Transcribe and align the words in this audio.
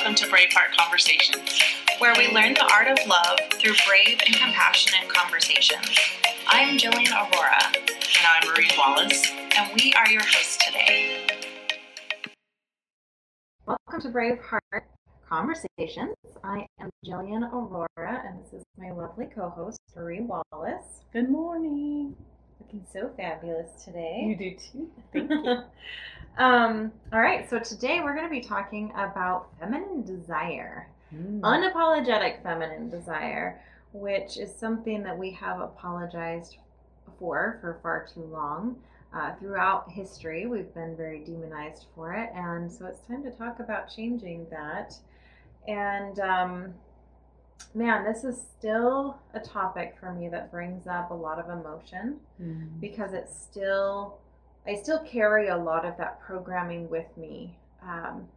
Welcome 0.00 0.14
to 0.14 0.26
Braveheart 0.28 0.74
Conversations, 0.78 1.60
where 1.98 2.14
we 2.16 2.28
learn 2.28 2.54
the 2.54 2.66
art 2.72 2.88
of 2.88 3.06
love 3.06 3.38
through 3.52 3.74
brave 3.86 4.18
and 4.26 4.34
compassionate 4.34 5.10
conversations. 5.10 5.94
I'm 6.46 6.78
Jillian 6.78 7.12
Aurora. 7.12 7.60
And 7.76 8.26
I'm 8.26 8.48
Marie 8.48 8.70
Wallace. 8.78 9.30
And 9.30 9.70
we 9.74 9.92
are 9.92 10.08
your 10.08 10.22
hosts 10.22 10.56
today. 10.64 11.26
Welcome 13.66 14.00
to 14.00 14.08
Braveheart 14.08 14.84
Conversations. 15.28 16.16
I 16.42 16.66
am 16.80 16.88
Jillian 17.04 17.52
Aurora, 17.52 18.22
and 18.26 18.42
this 18.42 18.54
is 18.54 18.64
my 18.78 18.92
lovely 18.92 19.26
co 19.26 19.50
host, 19.50 19.80
Marie 19.94 20.22
Wallace. 20.22 21.04
Good 21.12 21.28
morning. 21.28 22.16
Looking 22.58 22.86
so 22.90 23.10
fabulous 23.18 23.84
today. 23.84 24.24
You 24.28 24.36
do 24.36 24.56
too. 24.56 24.90
Thank 25.12 25.30
you. 25.30 25.62
Um, 26.38 26.92
all 27.12 27.20
right, 27.20 27.48
so 27.48 27.58
today 27.58 28.00
we're 28.02 28.14
going 28.14 28.26
to 28.26 28.30
be 28.30 28.40
talking 28.40 28.92
about 28.96 29.48
feminine 29.58 30.04
desire, 30.04 30.88
mm. 31.14 31.40
unapologetic 31.40 32.42
feminine 32.42 32.88
desire, 32.88 33.60
which 33.92 34.38
is 34.38 34.54
something 34.54 35.02
that 35.02 35.16
we 35.16 35.30
have 35.32 35.60
apologized 35.60 36.56
for 37.18 37.58
for 37.60 37.78
far 37.82 38.06
too 38.12 38.24
long. 38.24 38.76
Uh, 39.12 39.34
throughout 39.40 39.90
history, 39.90 40.46
we've 40.46 40.72
been 40.72 40.96
very 40.96 41.18
demonized 41.24 41.86
for 41.96 42.12
it, 42.14 42.30
and 42.34 42.70
so 42.70 42.86
it's 42.86 43.00
time 43.08 43.24
to 43.24 43.30
talk 43.32 43.58
about 43.58 43.92
changing 43.92 44.46
that. 44.50 44.94
And 45.66 46.20
um, 46.20 46.74
man, 47.74 48.04
this 48.04 48.24
is 48.24 48.40
still 48.58 49.18
a 49.34 49.40
topic 49.40 49.96
for 49.98 50.12
me 50.12 50.28
that 50.28 50.50
brings 50.50 50.86
up 50.86 51.10
a 51.10 51.14
lot 51.14 51.38
of 51.38 51.50
emotion 51.50 52.18
mm. 52.40 52.80
because 52.80 53.12
it's 53.12 53.36
still, 53.36 54.18
I 54.70 54.76
still 54.76 55.00
carry 55.00 55.48
a 55.48 55.56
lot 55.56 55.84
of 55.84 55.96
that 55.96 56.20
programming 56.20 56.88
with 56.88 57.16
me. 57.16 57.58
Um, 57.82 58.28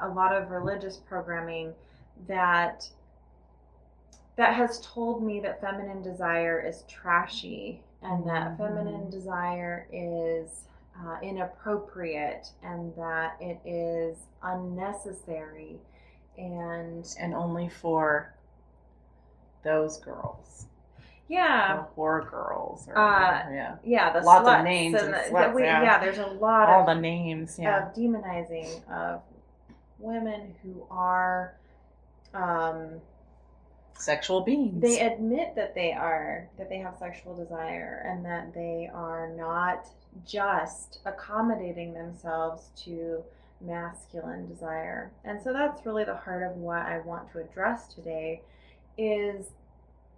a 0.00 0.08
lot 0.08 0.32
of 0.32 0.50
religious 0.50 0.96
programming 0.96 1.74
that 2.28 2.88
that 4.36 4.54
has 4.54 4.80
told 4.80 5.24
me 5.24 5.40
that 5.40 5.60
feminine 5.60 6.00
desire 6.00 6.60
is 6.64 6.84
trashy 6.88 7.82
and 8.00 8.24
that 8.28 8.50
mm-hmm. 8.50 8.62
feminine 8.62 9.10
desire 9.10 9.88
is 9.92 10.68
uh, 11.00 11.16
inappropriate 11.20 12.48
and 12.62 12.94
that 12.94 13.36
it 13.40 13.58
is 13.64 14.18
unnecessary 14.44 15.80
and 16.38 17.12
and 17.18 17.34
only 17.34 17.68
for 17.68 18.32
those 19.64 19.98
girls. 19.98 20.66
Yeah, 21.32 21.76
the 21.76 22.00
whore 22.00 22.30
girls. 22.30 22.86
Or, 22.88 22.98
uh, 22.98 23.50
yeah, 23.50 23.76
yeah. 23.84 24.12
The 24.12 24.20
lots 24.20 24.46
of 24.46 24.64
names 24.64 25.00
and, 25.00 25.14
and 25.14 25.34
sluts, 25.34 25.54
we, 25.54 25.62
yeah. 25.62 25.82
yeah. 25.82 25.98
there's 25.98 26.18
a 26.18 26.26
lot 26.26 26.68
all 26.68 26.80
of 26.80 26.86
the 26.86 27.00
names. 27.00 27.58
Yeah, 27.58 27.86
of 27.86 27.94
demonizing 27.94 28.86
of 28.90 29.22
women 29.98 30.54
who 30.62 30.86
are 30.90 31.56
um, 32.34 33.00
sexual 33.94 34.42
beings. 34.42 34.82
They 34.82 35.00
admit 35.00 35.54
that 35.56 35.74
they 35.74 35.92
are 35.92 36.50
that 36.58 36.68
they 36.68 36.78
have 36.78 36.98
sexual 36.98 37.34
desire 37.34 38.06
and 38.06 38.22
that 38.26 38.52
they 38.52 38.90
are 38.92 39.30
not 39.34 39.86
just 40.26 40.98
accommodating 41.06 41.94
themselves 41.94 42.68
to 42.84 43.22
masculine 43.62 44.46
desire. 44.48 45.12
And 45.24 45.40
so 45.42 45.54
that's 45.54 45.86
really 45.86 46.04
the 46.04 46.16
heart 46.16 46.42
of 46.42 46.58
what 46.58 46.82
I 46.82 46.98
want 46.98 47.32
to 47.32 47.38
address 47.38 47.86
today 47.94 48.42
is 48.98 49.46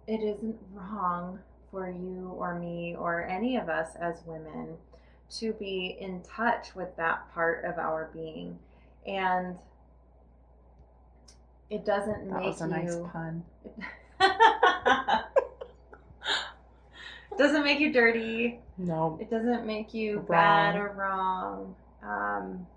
it 0.07 0.21
isn't 0.21 0.57
wrong 0.73 1.39
for 1.71 1.89
you 1.89 2.33
or 2.37 2.59
me 2.59 2.95
or 2.97 3.27
any 3.27 3.57
of 3.57 3.69
us 3.69 3.95
as 3.99 4.15
women 4.25 4.77
to 5.29 5.53
be 5.53 5.97
in 5.99 6.21
touch 6.21 6.75
with 6.75 6.95
that 6.97 7.31
part 7.33 7.65
of 7.65 7.77
our 7.77 8.09
being. 8.13 8.57
And 9.05 9.57
it 11.69 11.85
doesn't 11.85 12.29
that 12.29 12.39
make 12.39 12.45
was 12.45 12.61
a 12.61 12.65
you 12.65 12.69
nice 12.69 12.95
pun. 13.11 13.43
doesn't 17.37 17.63
make 17.63 17.79
you 17.79 17.91
dirty. 17.91 18.59
No. 18.77 19.17
It 19.19 19.29
doesn't 19.29 19.65
make 19.65 19.93
you 19.93 20.17
wrong. 20.17 20.27
bad 20.27 20.75
or 20.75 20.93
wrong. 20.95 21.75
Um, 22.03 22.67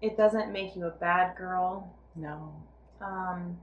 it 0.00 0.16
doesn't 0.16 0.52
make 0.52 0.76
you 0.76 0.86
a 0.86 0.90
bad 0.90 1.36
girl. 1.36 1.94
No. 2.14 2.52
Um, 3.00 3.58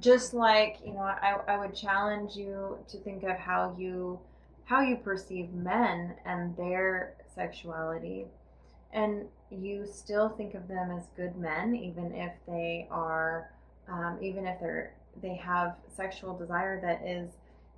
just 0.00 0.34
like 0.34 0.78
you 0.84 0.92
know, 0.92 1.00
I, 1.00 1.36
I 1.48 1.58
would 1.58 1.74
challenge 1.74 2.36
you 2.36 2.78
to 2.88 2.98
think 2.98 3.22
of 3.22 3.36
how 3.36 3.74
you 3.78 4.18
how 4.64 4.80
you 4.80 4.96
perceive 4.96 5.52
men 5.52 6.14
and 6.24 6.56
their 6.56 7.14
sexuality, 7.34 8.26
and 8.92 9.26
you 9.50 9.86
still 9.86 10.30
think 10.30 10.54
of 10.54 10.66
them 10.68 10.90
as 10.90 11.04
good 11.16 11.36
men, 11.36 11.76
even 11.76 12.12
if 12.14 12.32
they 12.48 12.88
are, 12.90 13.50
um, 13.88 14.18
even 14.20 14.46
if 14.46 14.58
they're 14.60 14.94
they 15.22 15.34
have 15.34 15.76
sexual 15.88 16.36
desire 16.36 16.80
that 16.80 17.06
is 17.06 17.30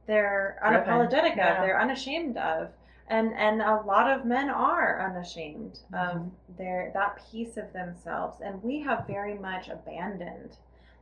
they're 0.06 0.58
unapologetic 0.64 1.36
yeah. 1.36 1.54
of, 1.54 1.62
they're 1.62 1.80
unashamed 1.80 2.36
of 2.36 2.70
and 3.08 3.32
and 3.34 3.62
a 3.62 3.82
lot 3.86 4.10
of 4.10 4.24
men 4.24 4.48
are 4.48 5.08
unashamed 5.08 5.78
mm-hmm. 5.92 6.18
of 6.18 6.30
their 6.56 6.90
that 6.94 7.18
piece 7.30 7.56
of 7.56 7.72
themselves 7.72 8.40
and 8.42 8.62
we 8.62 8.80
have 8.80 9.06
very 9.06 9.38
much 9.38 9.68
abandoned 9.68 10.56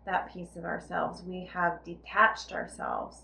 that 0.07 0.33
piece 0.33 0.57
of 0.57 0.65
ourselves 0.65 1.23
we 1.27 1.49
have 1.53 1.83
detached 1.85 2.53
ourselves 2.53 3.23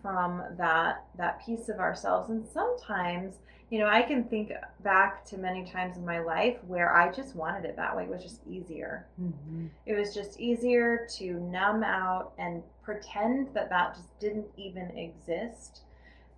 from 0.00 0.42
that 0.56 1.04
that 1.18 1.44
piece 1.44 1.68
of 1.68 1.78
ourselves 1.78 2.30
and 2.30 2.46
sometimes 2.46 3.36
you 3.68 3.78
know 3.78 3.86
i 3.86 4.00
can 4.00 4.24
think 4.24 4.50
back 4.82 5.24
to 5.24 5.36
many 5.36 5.64
times 5.64 5.96
in 5.96 6.04
my 6.04 6.20
life 6.20 6.56
where 6.66 6.94
i 6.96 7.12
just 7.12 7.36
wanted 7.36 7.64
it 7.64 7.76
that 7.76 7.94
way 7.94 8.04
it 8.04 8.08
was 8.08 8.22
just 8.22 8.40
easier 8.48 9.06
mm-hmm. 9.20 9.66
it 9.84 9.94
was 9.94 10.14
just 10.14 10.40
easier 10.40 11.06
to 11.18 11.34
numb 11.34 11.82
out 11.82 12.32
and 12.38 12.62
pretend 12.82 13.48
that 13.54 13.68
that 13.68 13.94
just 13.94 14.18
didn't 14.18 14.46
even 14.56 14.90
exist 14.96 15.82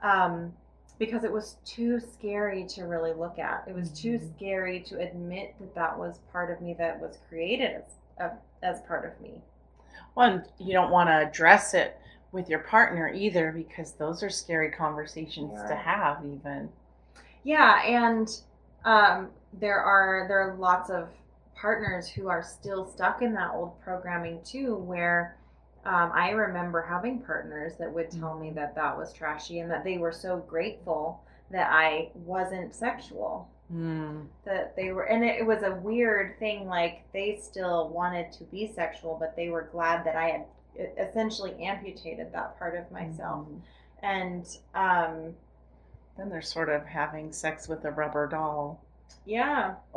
um, 0.03 0.53
because 0.99 1.25
it 1.25 1.33
was 1.33 1.57
too 1.65 2.01
scary 2.01 2.65
to 2.65 2.83
really 2.85 3.13
look 3.13 3.39
at. 3.39 3.65
It 3.67 3.75
was 3.75 3.91
too 3.91 4.19
mm-hmm. 4.19 4.37
scary 4.37 4.81
to 4.89 5.01
admit 5.01 5.55
that 5.61 5.75
that 5.75 5.99
was 5.99 6.21
part 6.31 6.51
of 6.51 6.61
me 6.61 6.75
that 6.79 7.01
was 7.01 7.19
created 7.29 7.83
as, 8.19 8.31
as 8.63 8.81
part 8.83 9.05
of 9.05 9.21
me. 9.21 9.41
Well, 10.15 10.45
you 10.59 10.73
don't 10.73 10.91
want 10.91 11.09
to 11.09 11.29
address 11.29 11.75
it 11.75 11.99
with 12.33 12.49
your 12.49 12.61
partner 12.61 13.13
either 13.13 13.53
because 13.53 13.93
those 13.93 14.23
are 14.23 14.31
scary 14.31 14.71
conversations 14.71 15.53
yeah. 15.55 15.69
to 15.69 15.75
have, 15.77 16.25
even. 16.25 16.69
Yeah, 17.45 17.83
and 17.83 18.29
um, 18.85 19.31
there 19.53 19.81
are 19.81 20.27
there 20.29 20.41
are 20.41 20.57
lots 20.57 20.91
of 20.91 21.09
partners 21.55 22.09
who 22.09 22.29
are 22.29 22.43
still 22.43 22.87
stuck 22.87 23.23
in 23.23 23.33
that 23.35 23.51
old 23.53 23.81
programming 23.83 24.41
too, 24.45 24.77
where 24.77 25.37
um, 25.85 26.11
I 26.15 26.31
remember 26.31 26.83
having 26.83 27.21
partners 27.21 27.75
that 27.79 27.93
would 27.93 28.11
tell 28.11 28.39
me 28.39 28.51
that 28.51 28.75
that 28.77 28.97
was 28.97 29.13
trashy 29.13 29.61
and 29.61 29.71
that 29.71 29.85
they 29.85 29.99
were 29.99 30.13
so 30.13 30.39
grateful 30.39 31.23
that 31.51 31.71
I 31.71 32.11
wasn't 32.15 32.75
sexual. 32.75 33.49
Mm. 33.73 34.27
That 34.45 34.77
they 34.77 34.93
were, 34.93 35.05
and 35.05 35.25
it, 35.25 35.47
was 35.47 35.63
a 35.63 35.75
weird 35.77 36.39
thing. 36.39 36.67
Like 36.67 37.05
they 37.13 37.39
still 37.43 37.89
wanted 37.89 38.33
to 38.33 38.45
be 38.45 38.71
sexual, 38.75 39.17
but 39.19 39.35
they 39.37 39.49
were 39.49 39.69
glad 39.73 40.05
that 40.05 40.17
I 40.17 40.29
had 40.29 40.45
essentially 40.99 41.55
amputated 41.63 42.33
that 42.33 42.59
part 42.59 42.77
of 42.77 42.91
myself. 42.91 43.47
Mm-hmm. 43.47 43.59
And 44.03 44.47
um, 44.75 45.35
then 46.17 46.29
they're 46.29 46.43
sort 46.43 46.69
of 46.69 46.85
having 46.85 47.33
sex 47.33 47.69
with 47.69 47.85
a 47.85 47.91
rubber 47.91 48.27
doll. 48.27 48.83
Yeah. 49.25 49.75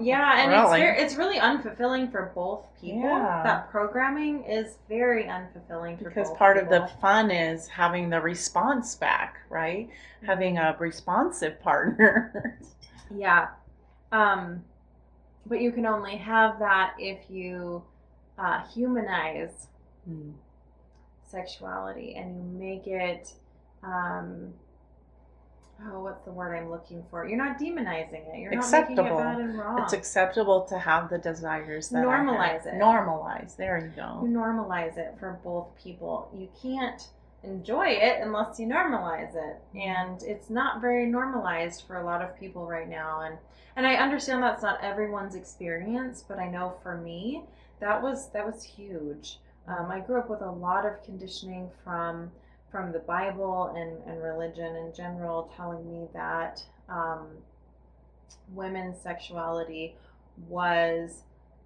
yeah, 0.00 0.40
and 0.40 0.50
really? 0.50 0.62
it's 0.62 0.70
very, 0.70 0.98
it's 0.98 1.14
really 1.16 1.38
unfulfilling 1.38 2.10
for 2.10 2.32
both 2.34 2.66
people. 2.80 3.02
Yeah. 3.02 3.42
That 3.44 3.70
programming 3.70 4.44
is 4.44 4.78
very 4.88 5.24
unfulfilling 5.24 6.02
because 6.02 6.30
part 6.32 6.58
people. 6.58 6.72
of 6.72 6.82
the 6.82 6.88
fun 7.00 7.30
is 7.30 7.68
having 7.68 8.10
the 8.10 8.20
response 8.20 8.94
back, 8.94 9.36
right? 9.50 9.88
Mm-hmm. 9.88 10.26
Having 10.26 10.58
a 10.58 10.76
responsive 10.78 11.60
partner. 11.60 12.58
yeah. 13.14 13.48
Um 14.12 14.64
but 15.46 15.60
you 15.60 15.72
can 15.72 15.86
only 15.86 16.16
have 16.16 16.58
that 16.58 16.94
if 16.98 17.18
you 17.28 17.82
uh, 18.38 18.62
humanize 18.68 19.68
mm. 20.08 20.32
sexuality 21.26 22.14
and 22.14 22.36
you 22.36 22.58
make 22.58 22.86
it 22.86 23.32
um, 23.82 24.52
oh, 25.86 26.00
what's 26.00 26.24
the 26.24 26.32
word 26.32 26.56
I'm 26.56 26.70
looking 26.70 27.04
for? 27.10 27.26
You're 27.26 27.38
not 27.38 27.58
demonizing 27.58 28.34
it. 28.34 28.38
You're 28.38 28.52
acceptable. 28.52 29.04
not 29.04 29.14
making 29.14 29.18
it 29.18 29.24
bad 29.24 29.40
and 29.40 29.58
wrong. 29.58 29.82
It's 29.82 29.92
acceptable 29.92 30.62
to 30.66 30.78
have 30.78 31.10
the 31.10 31.18
desires 31.18 31.88
that 31.90 32.04
normalize 32.04 32.66
it. 32.66 32.74
Normalize. 32.74 33.56
There 33.56 33.78
you 33.78 33.92
go. 33.94 34.20
You 34.22 34.28
normalize 34.28 34.98
it 34.98 35.14
for 35.18 35.38
both 35.42 35.68
people. 35.82 36.30
You 36.36 36.48
can't 36.60 37.08
enjoy 37.42 37.86
it 37.86 38.20
unless 38.22 38.58
you 38.60 38.66
normalize 38.66 39.34
it, 39.34 39.56
mm-hmm. 39.74 39.78
and 39.78 40.22
it's 40.22 40.50
not 40.50 40.80
very 40.80 41.06
normalized 41.06 41.84
for 41.86 41.96
a 41.96 42.04
lot 42.04 42.22
of 42.22 42.38
people 42.38 42.66
right 42.66 42.88
now. 42.88 43.22
And 43.22 43.38
and 43.76 43.86
I 43.86 43.94
understand 43.94 44.42
that's 44.42 44.62
not 44.62 44.82
everyone's 44.82 45.34
experience, 45.34 46.24
but 46.26 46.38
I 46.38 46.48
know 46.48 46.74
for 46.82 46.96
me 46.96 47.44
that 47.80 48.02
was 48.02 48.30
that 48.30 48.44
was 48.44 48.62
huge. 48.62 49.38
Um, 49.66 49.90
I 49.90 50.00
grew 50.00 50.18
up 50.18 50.28
with 50.28 50.42
a 50.42 50.50
lot 50.50 50.84
of 50.84 51.02
conditioning 51.04 51.70
from 51.84 52.30
from 52.70 52.92
the 52.92 53.00
Bible 53.00 53.72
and, 53.76 53.98
and 54.08 54.22
religion 54.22 54.76
in 54.76 54.92
general 54.94 55.52
telling 55.56 55.90
me 55.90 56.06
that 56.14 56.62
um, 56.88 57.26
women's 58.52 59.00
sexuality 59.00 59.96
was 60.48 61.22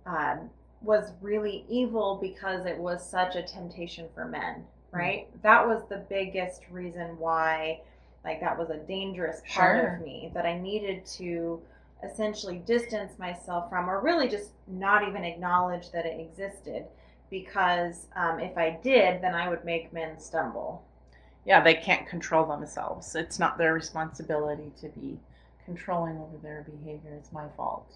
um, 0.06 0.50
was 0.82 1.12
really 1.22 1.64
evil 1.68 2.18
because 2.20 2.66
it 2.66 2.76
was 2.76 3.08
such 3.08 3.36
a 3.36 3.42
temptation 3.42 4.06
for 4.14 4.26
men, 4.26 4.64
right? 4.90 5.28
That 5.42 5.66
was 5.66 5.82
the 5.88 6.04
biggest 6.10 6.62
reason 6.70 7.18
why, 7.18 7.80
like, 8.22 8.40
that 8.40 8.58
was 8.58 8.68
a 8.68 8.76
dangerous 8.76 9.40
part 9.48 9.80
Sure. 9.80 9.94
of 9.96 10.02
me 10.02 10.30
that 10.34 10.44
I 10.44 10.58
needed 10.58 11.06
to 11.18 11.62
essentially 12.02 12.58
distance 12.58 13.18
myself 13.18 13.70
from, 13.70 13.88
or 13.88 14.00
really 14.00 14.28
just 14.28 14.50
not 14.66 15.08
even 15.08 15.24
acknowledge 15.24 15.90
that 15.92 16.04
it 16.04 16.20
existed. 16.20 16.84
Because 17.30 18.06
um, 18.14 18.38
if 18.38 18.56
I 18.58 18.78
did, 18.82 19.22
then 19.22 19.34
I 19.34 19.48
would 19.48 19.64
make 19.64 19.92
men 19.92 20.20
stumble. 20.20 20.84
Yeah, 21.44 21.62
they 21.62 21.74
can't 21.74 22.06
control 22.06 22.46
themselves. 22.46 23.14
It's 23.14 23.38
not 23.38 23.58
their 23.58 23.74
responsibility 23.74 24.72
to 24.80 24.88
be 24.88 25.18
controlling 25.64 26.16
over 26.18 26.36
their 26.42 26.62
behavior. 26.62 27.14
It's 27.18 27.32
my 27.32 27.46
fault. 27.56 27.86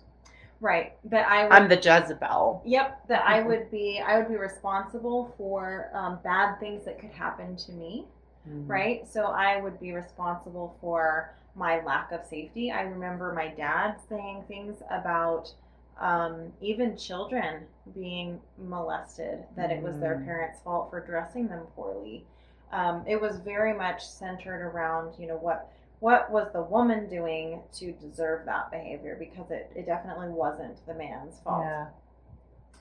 Right. 0.61 0.95
That 1.05 1.29
I 1.29 1.45
would 1.45 1.53
I'm 1.53 1.69
the 1.69 1.77
Jezebel. 1.77 2.63
Yep, 2.65 3.09
that 3.09 3.23
I 3.27 3.43
would 3.47 3.71
be 3.71 4.01
I 4.05 4.19
would 4.19 4.29
be 4.29 4.37
responsible 4.37 5.35
for 5.39 5.91
um, 5.95 6.19
bad 6.25 6.59
things 6.61 6.85
that 6.85 6.99
could 6.99 7.11
happen 7.13 7.57
to 7.57 7.73
me, 7.73 8.07
Mhm. 8.49 8.69
right? 8.69 9.07
So 9.09 9.27
I 9.27 9.61
would 9.61 9.79
be 9.81 9.93
responsible 9.93 10.77
for 10.81 11.33
my 11.55 11.81
lack 11.85 12.13
of 12.13 12.25
safety. 12.25 12.71
I 12.71 12.83
remember 12.83 13.33
my 13.33 13.49
dad 13.49 13.97
saying 14.09 14.45
things 14.49 14.83
about 14.91 15.53
um, 16.01 16.53
even 16.61 16.97
children 16.97 17.67
being 17.95 18.41
molested, 18.57 19.45
that 19.57 19.73
it 19.73 19.83
was 19.83 19.99
their 19.99 20.17
Mm. 20.17 20.25
parents' 20.27 20.61
fault 20.61 20.91
for 20.91 21.01
dressing 21.01 21.49
them 21.49 21.67
poorly. 21.75 22.25
Um, 22.73 23.05
it 23.07 23.21
was 23.21 23.39
very 23.39 23.73
much 23.73 24.07
centered 24.07 24.63
around, 24.63 25.15
you 25.19 25.27
know, 25.27 25.37
what 25.37 25.71
what 26.01 26.31
was 26.31 26.49
the 26.53 26.63
woman 26.63 27.09
doing 27.09 27.61
to 27.73 27.91
deserve 27.93 28.45
that 28.47 28.71
behavior 28.71 29.17
because 29.19 29.51
it, 29.51 29.69
it 29.75 29.85
definitely 29.85 30.29
wasn't 30.29 30.77
the 30.87 30.95
man's 30.95 31.41
fault 31.41 31.65
Yeah. 31.67 31.87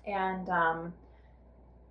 and 0.06 0.48
um 0.50 0.94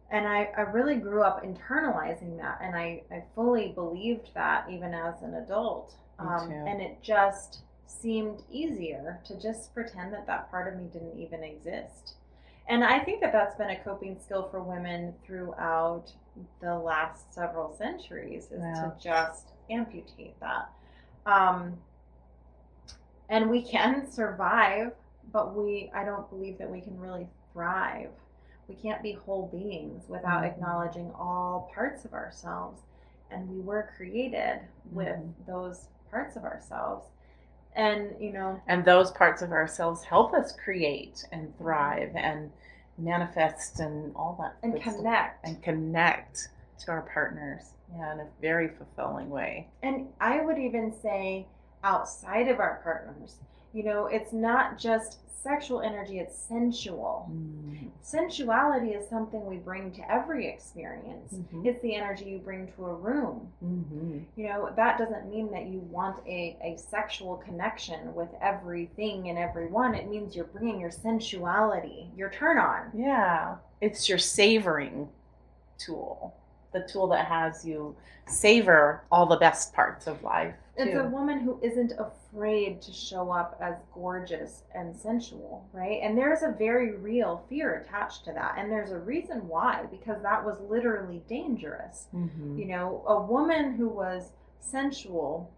and 0.08 0.28
I, 0.28 0.50
I 0.56 0.60
really 0.60 0.94
grew 0.94 1.22
up 1.25 1.43
internalizing 1.44 2.37
that 2.38 2.60
and 2.62 2.76
I, 2.76 3.02
I 3.10 3.25
fully 3.34 3.72
believed 3.75 4.31
that 4.34 4.70
even 4.70 4.94
as 4.94 5.20
an 5.22 5.34
adult 5.34 5.96
Me 6.20 6.26
um, 6.28 6.48
too. 6.48 6.54
and 6.54 6.81
it 6.81 7.02
just 7.02 7.62
seemed 7.88 8.43
easier 8.48 9.19
to 9.26 9.34
just 9.40 9.75
pretend 9.75 10.12
that 10.12 10.28
that 10.28 10.48
part 10.48 10.72
of 10.72 10.78
me 10.81 10.88
didn't 10.93 11.19
even 11.19 11.43
exist 11.43 12.14
and 12.69 12.84
i 12.84 13.00
think 13.00 13.20
that 13.20 13.32
that's 13.32 13.56
been 13.56 13.70
a 13.70 13.81
coping 13.81 14.16
skill 14.25 14.46
for 14.48 14.62
women 14.62 15.12
throughout 15.25 16.12
the 16.60 16.74
last 16.78 17.32
several 17.34 17.74
centuries 17.76 18.44
is 18.50 18.60
to 18.78 18.92
just 19.02 19.48
amputate 19.70 20.38
that. 20.40 20.70
Um, 21.26 21.76
and 23.28 23.50
we 23.50 23.62
can 23.62 24.10
survive 24.10 24.92
but 25.32 25.54
we 25.56 25.90
i 25.94 26.04
don't 26.04 26.28
believe 26.30 26.56
that 26.58 26.70
we 26.70 26.80
can 26.80 26.98
really 27.00 27.26
thrive. 27.52 28.10
We 28.68 28.74
can't 28.74 29.02
be 29.02 29.12
whole 29.12 29.46
beings 29.48 30.08
without 30.08 30.42
Mhm. 30.42 30.46
acknowledging 30.46 31.10
all 31.14 31.70
parts 31.74 32.04
of 32.04 32.12
ourselves. 32.12 32.82
And 33.30 33.48
we 33.48 33.60
were 33.60 33.90
created 33.96 34.60
with 34.92 35.16
Mhm. 35.16 35.46
those 35.46 35.88
parts 36.10 36.36
of 36.36 36.44
ourselves. 36.44 37.08
And 37.74 38.20
you 38.20 38.32
know 38.32 38.60
And 38.66 38.84
those 38.84 39.10
parts 39.10 39.42
of 39.42 39.52
ourselves 39.52 40.04
help 40.04 40.32
us 40.34 40.52
create 40.52 41.26
and 41.32 41.56
thrive 41.58 42.14
and 42.14 42.52
manifest 42.98 43.81
and 43.81 44.14
all 44.16 44.37
that. 44.40 44.56
and 44.62 44.72
good 44.75 44.82
stuff. 44.82 44.96
connect 44.96 45.46
And 45.46 45.62
connect 45.62 46.48
to 46.81 46.90
our 46.90 47.02
partners. 47.12 47.62
Yeah, 47.94 48.14
in 48.14 48.20
a 48.20 48.26
very 48.40 48.69
fulfilling 48.69 49.31
way. 49.31 49.69
and 49.82 50.08
i 50.20 50.40
would 50.40 50.58
even 50.58 50.93
say 51.02 51.46
outside 51.84 52.48
of 52.48 52.58
our 52.58 52.81
partners 52.82 53.37
you 53.76 53.82
know 53.82 54.06
it's 54.06 54.32
not 54.32 54.78
just 54.78 55.19
sexual 55.43 55.81
energy 55.82 56.19
it's 56.19 56.37
sensual 56.37 57.28
Mm. 57.31 57.90
sensuality 58.00 58.90
is 58.99 59.08
something 59.08 59.44
we 59.46 59.58
bring 59.58 59.93
to 59.93 60.02
every 60.11 60.46
experience 60.55 61.34
Mhm. 61.34 61.67
it's 61.67 61.81
the 61.82 61.94
energy 61.94 62.25
you 62.25 62.38
bring 62.38 62.62
to 62.73 62.87
a 62.87 62.94
room 62.94 63.52
Mhm. 63.62 64.25
you 64.34 64.49
know 64.49 64.70
that 64.75 64.99
doesn't 64.99 65.28
mean 65.31 65.50
that 65.52 65.67
you 65.67 65.81
want 65.99 66.17
a, 66.26 66.56
a 66.62 66.76
sexual 66.78 67.37
connection 67.37 68.14
with 68.14 68.31
everything 68.40 69.28
and 69.28 69.38
everyone 69.38 69.94
it 69.94 70.08
means 70.08 70.34
you're 70.34 70.46
bringing 70.56 70.81
your 70.81 70.90
sensuality 70.90 72.11
your 72.17 72.31
turn 72.31 72.58
on 72.58 72.90
Yeah, 72.94 73.56
it's 73.81 74.08
your 74.08 74.19
savoring 74.19 75.08
tool, 75.79 76.34
the 76.72 76.81
tool 76.90 77.06
that 77.08 77.26
has 77.26 77.64
you 77.64 77.94
savor 78.26 79.02
all 79.12 79.26
the 79.26 79.37
best 79.37 79.72
parts 79.75 80.06
of 80.06 80.22
life. 80.22 80.56
It's 80.78 80.93
too. 80.93 81.00
a 81.00 81.08
woman 81.08 81.40
who 81.40 81.58
isn't 81.62 81.93
afraid 81.99 82.82
to 82.82 82.93
show 82.93 83.31
up 83.31 83.56
as 83.61 83.75
gorgeous 83.94 84.62
and 84.75 84.94
sensual 84.94 85.67
right 85.73 86.00
and 86.02 86.17
there's 86.19 86.43
a 86.43 86.55
very 86.58 86.96
real 86.96 87.44
fear 87.49 87.76
attached 87.76 88.25
to 88.25 88.32
that 88.32 88.56
and 88.58 88.70
there's 88.70 88.90
a 88.93 88.99
reason 88.99 89.46
why 89.49 89.84
because 89.90 90.23
that 90.23 90.44
was 90.44 90.58
literally 90.69 91.23
dangerous 91.28 92.08
Mhm. 92.14 92.58
you 92.58 92.67
know 92.67 93.02
a 93.06 93.20
woman 93.23 93.73
who 93.73 93.88
was 93.88 94.32
sensual 94.61 95.50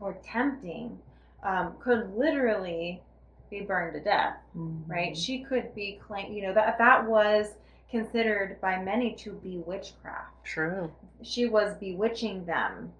or 0.00 0.16
tempting 0.24 0.98
um, 1.42 1.74
could 1.80 2.14
literally 2.16 3.02
be 3.50 3.60
burned 3.60 3.94
to 3.94 4.00
death 4.00 4.36
Mhm. 4.56 4.82
right? 4.88 5.16
She 5.16 5.42
could 5.44 5.74
be 5.74 6.00
claimed, 6.06 6.34
you 6.34 6.42
know, 6.42 6.52
that 6.52 6.76
that 6.78 7.06
was 7.08 7.54
considered 7.90 8.60
by 8.60 8.82
many 8.82 9.14
to 9.14 9.32
be 9.32 9.58
witchcraft. 9.66 10.44
True. 10.44 10.90
She 11.22 11.46
was 11.48 11.74
bewitching 11.78 12.44
them 12.44 12.92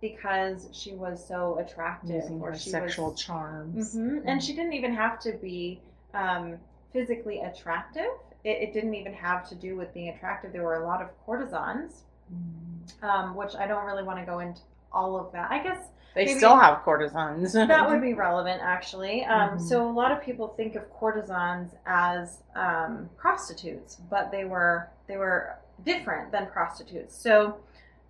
because 0.00 0.68
she 0.72 0.92
was 0.94 1.24
so 1.26 1.58
attractive, 1.58 2.10
Using 2.22 2.40
or 2.40 2.52
her 2.52 2.58
she 2.58 2.70
sexual 2.70 3.10
was, 3.10 3.20
charms. 3.20 3.96
Mhm. 3.96 4.22
and 4.26 4.42
she 4.42 4.54
didn't 4.54 4.72
even 4.74 4.94
have 4.94 5.18
to 5.20 5.32
be 5.32 5.80
um, 6.14 6.56
physically 6.92 7.40
attractive. 7.40 8.10
It, 8.44 8.58
it 8.62 8.72
didn't 8.72 8.94
even 8.94 9.12
have 9.12 9.48
to 9.48 9.54
do 9.54 9.76
with 9.76 9.92
being 9.92 10.08
attractive. 10.10 10.52
There 10.52 10.62
were 10.62 10.76
a 10.82 10.86
lot 10.86 11.02
of 11.02 11.08
courtesans, 11.26 12.04
Mhm. 12.32 13.02
um, 13.04 13.34
which 13.34 13.54
I 13.56 13.66
don't 13.66 13.84
really 13.84 14.02
want 14.04 14.18
to 14.20 14.24
go 14.26 14.38
into 14.38 14.60
all 14.92 15.16
of 15.18 15.32
that. 15.32 15.50
I 15.50 15.62
guess 15.62 15.88
They 16.14 16.24
Maybe- 16.24 16.38
still 16.38 16.56
have 16.56 16.82
courtesans. 16.82 17.52
that 17.52 17.88
would 17.88 18.00
be 18.00 18.14
relevant 18.28 18.60
actually 18.62 19.24
um, 19.26 19.58
Mhm. 19.58 19.60
so 19.60 19.88
a 19.88 19.92
lot 19.92 20.10
of 20.10 20.20
people 20.22 20.48
think 20.48 20.74
of 20.74 20.90
courtesans 20.92 21.74
as 21.86 22.42
um, 22.56 23.08
prostitutes 23.16 23.96
but 24.10 24.30
they 24.30 24.44
were 24.44 24.88
they 25.06 25.16
were 25.18 25.56
different 25.84 26.32
than 26.32 26.46
prostitutes 26.46 27.14
so 27.14 27.58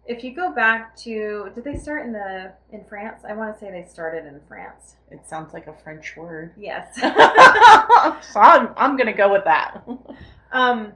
if 0.09 0.25
you 0.25 0.35
go 0.35 0.51
back 0.51 0.97
to 0.97 1.51
did 1.55 1.63
they 1.63 1.77
start 1.77 2.05
in 2.07 2.13
the 2.13 2.51
in 2.73 2.83
france 2.85 3.23
i 3.29 3.33
want 3.35 3.55
to 3.55 3.61
say 3.61 3.71
they 3.71 3.87
started 3.89 4.27
in 4.27 4.41
france 4.49 4.97
It 5.11 5.21
sounds 5.29 5.53
like 5.53 5.67
a 5.69 5.75
French 5.85 6.17
word. 6.17 6.55
yes 6.59 6.95
so 8.33 8.41
I'm, 8.41 8.71
I'm 8.77 8.97
going 8.97 9.07
to 9.07 9.13
go 9.13 9.31
with 9.31 9.45
that. 9.45 9.87
um, 10.53 10.93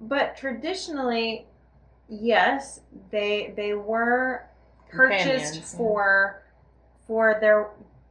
but 0.00 0.36
traditionally 0.36 1.46
yes 2.08 2.80
they 3.10 3.52
they 3.56 3.74
were 3.74 4.46
purchased 4.90 5.24
Companions, 5.24 5.56
yeah. 5.56 5.78
for 5.78 6.42
for 7.06 7.38
their 7.40 7.70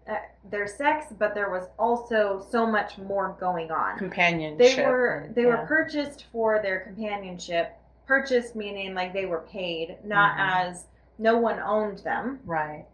uh, 0.09 0.17
their 0.49 0.67
sex 0.67 1.07
but 1.17 1.33
there 1.33 1.49
was 1.49 1.67
also 1.79 2.45
so 2.51 2.65
much 2.65 2.97
more 2.97 3.35
going 3.39 3.71
on 3.71 3.97
Companionship. 3.97 4.75
they 4.75 4.83
were 4.83 5.29
they 5.35 5.43
yeah. 5.43 5.47
were 5.47 5.65
purchased 5.65 6.25
for 6.31 6.59
their 6.61 6.79
companionship 6.81 7.77
purchased 8.07 8.55
meaning 8.55 8.93
like 8.93 9.13
they 9.13 9.25
were 9.25 9.41
paid 9.51 9.97
not 10.03 10.35
Mhm. 10.37 10.39
as 10.69 10.85
no 11.17 11.37
one 11.37 11.59
owned 11.59 11.99
them 11.99 12.39
Right. 12.45 12.85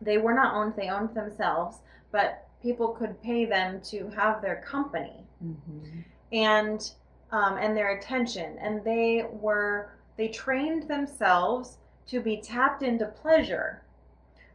they 0.00 0.18
were 0.18 0.34
not 0.34 0.54
owned 0.54 0.74
they 0.76 0.88
owned 0.88 1.14
themselves 1.14 1.78
but 2.10 2.46
people 2.62 2.88
could 2.88 3.20
pay 3.22 3.44
them 3.44 3.80
to 3.82 4.08
have 4.10 4.40
their 4.42 4.56
company 4.62 5.26
hmm 5.40 6.00
and 6.32 6.92
um, 7.30 7.58
and 7.58 7.76
their 7.76 7.90
attention 7.96 8.56
and 8.58 8.82
they 8.84 9.24
were 9.30 9.90
they 10.16 10.28
trained 10.28 10.84
themselves 10.88 11.78
to 12.06 12.20
be 12.20 12.36
tapped 12.40 12.82
into 12.82 13.06
pleasure 13.06 13.82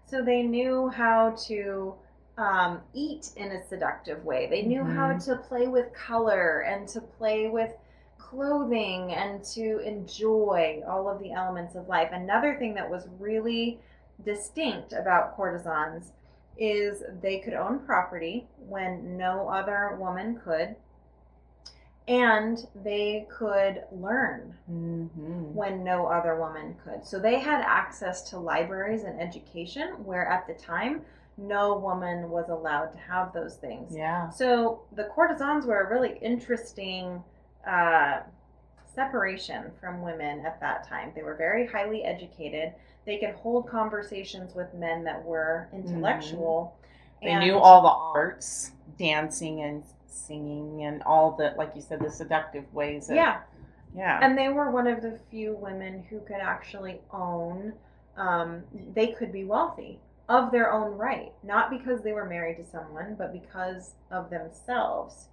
so 0.06 0.22
they 0.22 0.42
knew 0.44 0.88
how 0.90 1.32
to 1.32 1.94
um, 2.38 2.82
eat 2.94 3.32
in 3.36 3.52
a 3.52 3.68
seductive 3.68 4.24
way 4.26 4.48
they 4.50 4.62
knew 4.62 4.84
how 4.84 5.14
Mhm. 5.14 5.26
to 5.26 5.36
play 5.36 5.68
with 5.68 5.94
color 5.94 6.62
and 6.62 6.88
to 6.90 7.02
play 7.02 7.48
with 7.50 7.74
clothing 8.20 9.14
and 9.14 9.44
to 9.44 9.80
enjoy 9.80 10.82
all 10.88 11.10
of 11.10 11.20
the 11.20 11.32
elements 11.32 11.76
of 11.76 11.88
life 11.88 12.10
another 12.12 12.56
thing 12.58 12.74
that 12.74 12.90
was 12.90 13.08
really 13.18 13.80
distinct 14.26 14.94
about 14.94 15.36
courtesans 15.36 16.12
is 16.58 17.04
they 17.22 17.40
could 17.40 17.54
own 17.54 17.80
property 17.80 18.46
when 18.58 19.18
no 19.18 19.48
other 19.48 19.96
woman 20.00 20.40
could 20.44 20.76
and 22.10 22.68
they 22.84 23.28
could 23.30 23.84
learn 23.92 24.54
hmm 24.66 25.06
when 25.54 25.84
no 25.84 26.06
other 26.06 26.40
woman 26.40 26.76
could. 26.84 27.04
So 27.06 27.20
they 27.20 27.40
had 27.40 27.62
access 27.62 28.30
to 28.30 28.38
libraries 28.38 29.04
and 29.04 29.20
education 29.20 30.04
where 30.06 30.28
at 30.28 30.48
the 30.48 30.54
time 30.54 31.02
no 31.38 31.78
woman 31.78 32.30
was 32.30 32.50
allowed 32.50 32.92
to 32.94 32.98
have 33.00 33.34
those 33.34 33.56
things. 33.56 33.96
Yeah. 33.96 34.30
So 34.30 34.82
the 34.96 35.06
courtesans 35.06 35.66
were 35.66 35.82
a 35.82 35.90
really 35.90 36.18
interesting 36.22 37.24
uh, 37.68 38.22
separation 38.94 39.72
from 39.80 40.02
women 40.02 40.46
at 40.46 40.60
that 40.60 40.88
time. 40.88 41.12
They 41.16 41.24
were 41.24 41.36
very 41.36 41.66
highly 41.66 42.04
educated. 42.04 42.74
They 43.06 43.18
could 43.18 43.32
hold 43.32 43.68
conversations 43.68 44.56
with 44.56 44.74
men 44.74 45.04
that 45.06 45.24
were 45.24 45.70
intellectual. 45.74 46.78
They 47.22 47.30
and- 47.30 47.46
knew 47.46 47.58
all 47.58 47.82
the 47.82 48.20
arts, 48.20 48.72
dancing 48.98 49.62
and 49.62 49.84
singing 50.08 50.84
and 50.84 51.02
all 51.04 51.32
the 51.32 51.54
like 51.58 51.72
you 51.76 51.82
said 51.82 52.00
the 52.02 52.12
seductive 52.12 52.72
ways. 52.74 53.10
Of, 53.10 53.16
yeah. 53.16 53.40
yeah. 53.96 54.20
And 54.22 54.38
they 54.38 54.50
were 54.50 54.70
one 54.72 54.88
of 54.88 55.02
the 55.02 55.20
few 55.32 55.56
women 55.56 56.04
who 56.10 56.20
could 56.20 56.42
actually 56.42 57.00
own, 57.12 57.74
um, 58.18 58.64
they 58.94 59.08
could 59.08 59.32
be 59.32 59.44
wealthy 59.44 60.00
of 60.28 60.52
their 60.52 60.72
own 60.72 60.96
right, 60.98 61.32
not 61.42 61.72
because 61.72 62.02
they 62.04 62.14
were 62.14 62.26
married 62.26 62.58
to 62.58 62.66
someone, 62.66 63.16
but 63.18 63.34
because 63.34 63.96
of 64.12 64.30
themselves. 64.30 65.30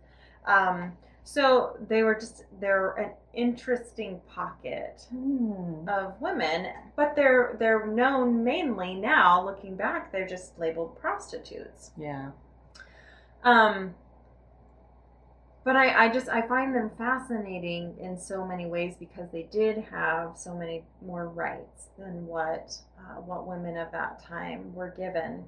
Um, 0.47 0.93
so 1.29 1.77
they 1.89 2.05
were 2.05 2.15
just, 2.15 2.45
they're 2.61 2.93
an 2.93 3.11
interesting 3.35 4.21
pocket 4.33 5.05
Hmm. 5.11 5.87
of 5.89 6.15
women, 6.21 6.73
but 6.95 7.17
they're 7.17 7.57
they're 7.59 7.85
known 7.85 8.45
mainly 8.45 8.95
now. 8.95 9.45
Looking 9.45 9.75
back, 9.77 10.13
they're 10.13 10.29
just 10.29 10.57
labeled 10.57 10.97
prostitutes. 11.01 11.91
Yeah. 11.99 12.31
Um, 13.43 13.95
but 15.65 15.75
I, 15.75 16.05
I 16.07 16.13
just 16.13 16.29
I 16.29 16.47
find 16.47 16.73
them 16.73 16.91
fascinating 16.97 17.97
in 18.01 18.17
so 18.17 18.47
many 18.47 18.67
ways 18.67 18.95
because 18.99 19.29
they 19.33 19.49
did 19.51 19.79
have 19.91 20.37
so 20.39 20.55
many 20.55 20.85
more 21.05 21.27
rights 21.29 21.89
than 21.99 22.25
what 22.27 22.73
uh, 23.01 23.21
what 23.21 23.49
women 23.49 23.77
of 23.77 23.91
that 23.91 24.23
time 24.23 24.73
were 24.75 24.91
given. 24.97 25.45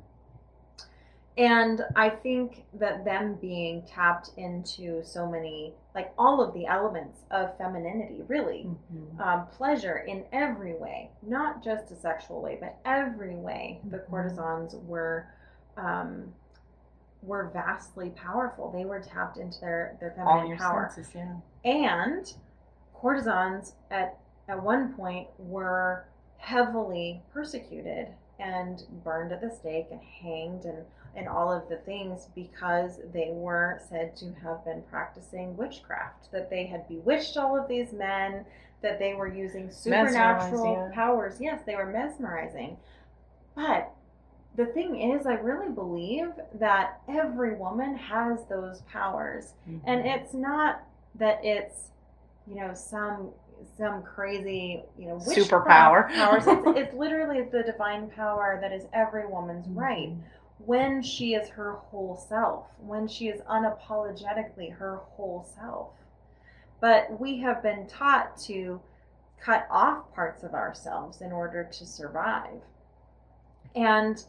And 1.39 1.83
I 1.95 2.11
think 2.11 2.65
that 2.75 3.05
them 3.05 3.37
being 3.37 3.83
tapped 3.87 4.31
into 4.37 5.05
so 5.05 5.25
many, 5.31 5.73
like 5.95 6.13
all 6.19 6.41
of 6.43 6.53
the 6.53 6.67
elements 6.67 7.21
of 7.31 7.57
femininity, 7.57 8.23
really, 8.27 8.69
Mhm. 8.93 9.21
um, 9.21 9.47
pleasure 9.47 9.99
in 9.99 10.25
every 10.33 10.75
way, 10.75 11.13
not 11.23 11.63
just 11.63 11.93
a 11.93 11.95
sexual 11.95 12.43
way, 12.43 12.57
but 12.61 12.75
every 12.85 13.37
way. 13.37 13.81
The 13.85 13.99
Mhm. 14.01 14.11
courtesans 14.11 14.75
were 14.77 15.29
um, 15.77 16.35
were 17.23 17.45
vastly 17.51 18.11
powerful. 18.11 18.71
They 18.73 18.85
were 18.85 18.99
tapped 18.99 19.37
into 19.39 19.61
their 19.61 19.97
their 20.01 20.11
All 20.19 20.27
feminine 20.41 20.49
your 20.49 20.59
power, 20.59 20.89
senses, 20.93 21.15
yeah. 21.15 21.37
and 21.65 22.35
courtesans 22.95 23.77
at 23.93 24.19
at 24.49 24.61
one 24.61 24.93
point 24.95 25.29
were 25.39 26.05
heavily 26.39 27.23
persecuted 27.33 28.09
and 28.41 28.83
burned 29.05 29.31
at 29.33 29.41
the 29.41 29.51
stake 29.51 29.89
and 29.93 30.01
hanged 30.01 30.65
and 30.65 30.85
and 31.15 31.29
all 31.29 31.51
of 31.53 31.69
the 31.69 31.77
things 31.79 32.29
because 32.35 33.01
they 33.13 33.29
were 33.33 33.81
said 33.89 34.15
to 34.17 34.33
have 34.43 34.65
been 34.65 34.83
practicing 34.91 35.57
witchcraft 35.57 36.31
that 36.33 36.49
they 36.51 36.65
had 36.67 36.87
bewitched 36.89 37.37
all 37.37 37.57
of 37.59 37.69
these 37.69 37.93
men 37.93 38.45
that 38.83 38.99
they 38.99 39.15
were 39.15 39.27
using 39.27 39.71
supernatural 39.71 40.89
yeah. 40.89 40.95
powers 40.95 41.37
yes 41.41 41.61
they 41.67 41.75
were 41.75 41.87
mesmerizing 41.87 42.77
but 43.57 43.91
the 44.57 44.67
thing 44.67 45.01
is 45.13 45.27
i 45.27 45.35
really 45.35 45.73
believe 45.73 46.29
that 46.55 47.01
every 47.09 47.55
woman 47.57 47.97
has 47.97 48.39
those 48.49 48.83
powers 48.83 49.55
and 49.87 50.05
Mhm. 50.05 50.17
it's 50.17 50.35
not 50.35 50.83
that 51.17 51.41
it's 51.45 51.89
you 52.47 52.55
know 52.55 52.73
some 52.75 53.31
some 53.77 54.03
crazy 54.03 54.85
you 54.97 55.09
know 55.09 55.17
Superpower. 55.17 56.09
powers 56.15 56.45
it's, 56.47 56.63
it's 56.79 56.95
literally 56.95 57.43
the 57.51 57.63
divine 57.65 58.09
power 58.11 58.59
that 58.61 58.73
is 58.73 58.85
every 58.93 59.27
woman's 59.27 59.67
right 59.71 60.11
Mhm. 60.11 60.21
When 60.59 61.03
she 61.03 61.35
is 61.35 61.49
her 61.49 61.73
whole 61.73 62.17
self 62.29 62.67
when 62.79 63.07
she 63.07 63.29
is 63.29 63.41
unapologetically 63.43 64.73
her 64.77 64.97
whole 65.11 65.47
self 65.57 65.91
but 66.81 67.21
we 67.21 67.39
have 67.39 67.63
been 67.63 67.87
taught 67.87 68.37
to 68.39 68.81
cut 69.41 69.67
off 69.71 70.13
parts 70.15 70.43
of 70.43 70.55
ourselves 70.55 71.21
in 71.21 71.33
order 71.33 71.65
to 71.65 71.87
survive 71.87 72.61
and 73.75 74.25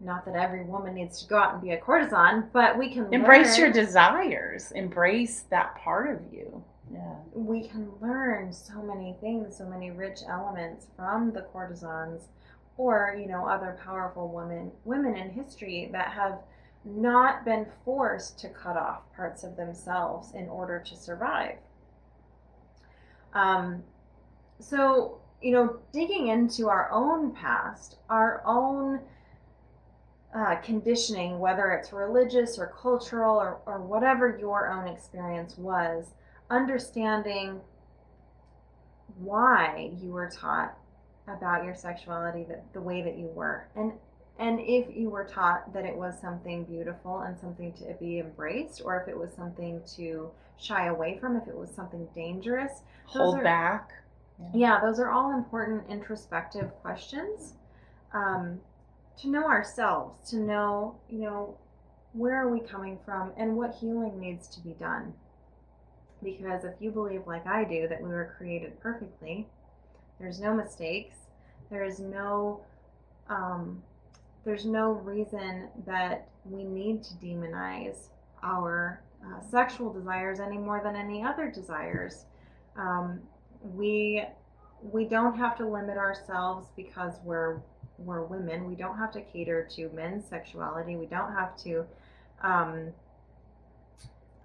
not 0.00 0.24
that 0.24 0.36
every 0.36 0.64
woman 0.64 0.94
needs 0.94 1.20
to 1.20 1.28
go 1.28 1.36
out 1.36 1.54
and 1.54 1.62
be 1.62 1.72
a 1.72 1.76
courtesan 1.76 2.48
but 2.52 2.78
we 2.78 2.88
can 2.92 3.12
Embrace 3.12 3.58
your 3.58 3.72
desires. 3.72 4.70
Embrace 4.72 5.40
that 5.50 5.74
part 5.76 6.08
of 6.14 6.32
you. 6.32 6.62
Yeah. 6.90 7.16
we 7.34 7.68
can 7.68 7.90
learn 8.00 8.50
so 8.50 8.80
many 8.80 9.14
things, 9.20 9.58
so 9.58 9.66
many 9.66 9.90
rich 9.90 10.20
elements 10.26 10.86
from 10.96 11.32
the 11.32 11.42
courtesans 11.42 12.22
or, 12.78 13.14
you 13.20 13.26
know, 13.26 13.44
other 13.46 13.78
powerful 13.84 14.28
women 14.28 14.70
women 14.84 15.16
in 15.16 15.28
history 15.28 15.90
that 15.92 16.12
have 16.12 16.38
not 16.84 17.44
been 17.44 17.66
forced 17.84 18.38
to 18.38 18.48
cut 18.48 18.76
off 18.76 19.02
parts 19.14 19.44
of 19.44 19.56
themselves 19.56 20.32
in 20.34 20.48
order 20.48 20.82
to 20.86 20.96
survive. 20.96 21.56
Um, 23.34 23.82
so, 24.60 25.18
you 25.42 25.52
know, 25.52 25.80
digging 25.92 26.28
into 26.28 26.68
our 26.68 26.90
own 26.90 27.32
past, 27.32 27.96
our 28.08 28.42
own 28.46 29.00
uh, 30.34 30.56
conditioning, 30.56 31.38
whether 31.38 31.72
it's 31.72 31.92
religious 31.92 32.58
or 32.58 32.72
cultural 32.80 33.36
or, 33.36 33.58
or 33.66 33.80
whatever 33.80 34.38
your 34.40 34.70
own 34.70 34.86
experience 34.86 35.58
was, 35.58 36.12
understanding 36.48 37.60
why 39.18 39.90
you 40.00 40.10
were 40.10 40.30
taught 40.30 40.77
about 41.28 41.64
your 41.64 41.74
sexuality 41.74 42.44
that 42.48 42.64
the 42.72 42.80
way 42.80 43.02
that 43.02 43.16
you 43.18 43.26
were. 43.26 43.68
And 43.76 43.92
and 44.40 44.60
if 44.60 44.96
you 44.96 45.10
were 45.10 45.24
taught 45.24 45.72
that 45.72 45.84
it 45.84 45.96
was 45.96 46.14
something 46.20 46.64
beautiful 46.64 47.20
and 47.20 47.36
something 47.38 47.72
to 47.74 47.92
be 47.98 48.20
embraced 48.20 48.80
or 48.84 49.00
if 49.00 49.08
it 49.08 49.18
was 49.18 49.32
something 49.32 49.82
to 49.96 50.30
shy 50.58 50.86
away 50.86 51.18
from 51.18 51.36
if 51.36 51.48
it 51.48 51.56
was 51.56 51.70
something 51.70 52.06
dangerous 52.14 52.82
Hold 53.06 53.38
are- 53.38 53.42
back. 53.42 53.90
yeah 54.54 54.78
those 54.80 55.00
are 55.00 55.10
all 55.10 55.32
important 55.36 55.82
introspective 55.90 56.70
questions. 56.82 57.54
Um, 58.12 58.60
to 59.20 59.28
know 59.28 59.44
ourselves 59.46 60.30
to 60.30 60.36
know 60.36 60.94
you 61.10 61.18
know 61.22 61.56
where 62.12 62.36
are 62.36 62.48
we 62.48 62.60
coming 62.60 62.98
from 63.04 63.32
and 63.36 63.56
what 63.56 63.74
healing 63.74 64.18
needs 64.20 64.46
to 64.48 64.60
be 64.60 64.70
done. 64.74 65.12
Because 66.22 66.64
if 66.64 66.74
you 66.80 66.90
believe 66.92 67.26
like 67.26 67.46
i 67.46 67.64
do 67.64 67.86
that 67.88 68.00
we 68.00 68.08
were 68.08 68.34
created 68.38 68.78
perfectly 68.80 69.48
there's 70.20 70.40
no 70.40 70.52
mistakes 70.54 71.16
there 71.70 71.84
is 71.84 72.00
no 72.00 72.60
um, 73.28 73.82
there's 74.44 74.64
no 74.64 74.92
reason 74.92 75.68
that 75.86 76.28
we 76.44 76.64
need 76.64 77.02
to 77.02 77.14
demonize 77.14 78.08
our 78.42 79.02
uh, 79.24 79.40
sexual 79.50 79.92
desires 79.92 80.40
any 80.40 80.56
more 80.56 80.80
than 80.82 80.96
any 80.96 81.22
other 81.22 81.50
desires 81.50 82.24
um, 82.76 83.20
we 83.74 84.24
we 84.82 85.04
don't 85.04 85.36
have 85.36 85.56
to 85.56 85.66
limit 85.68 85.96
ourselves 85.98 86.68
because 86.76 87.14
we're 87.24 87.60
we're 87.98 88.22
women. 88.22 88.68
We 88.68 88.76
don't 88.76 88.96
have 88.96 89.12
to 89.12 89.20
cater 89.20 89.66
to 89.74 89.88
men's 89.90 90.24
sexuality. 90.24 90.96
We 90.96 91.06
don't 91.06 91.32
have 91.32 91.56
to 91.64 91.84
um, 92.42 92.92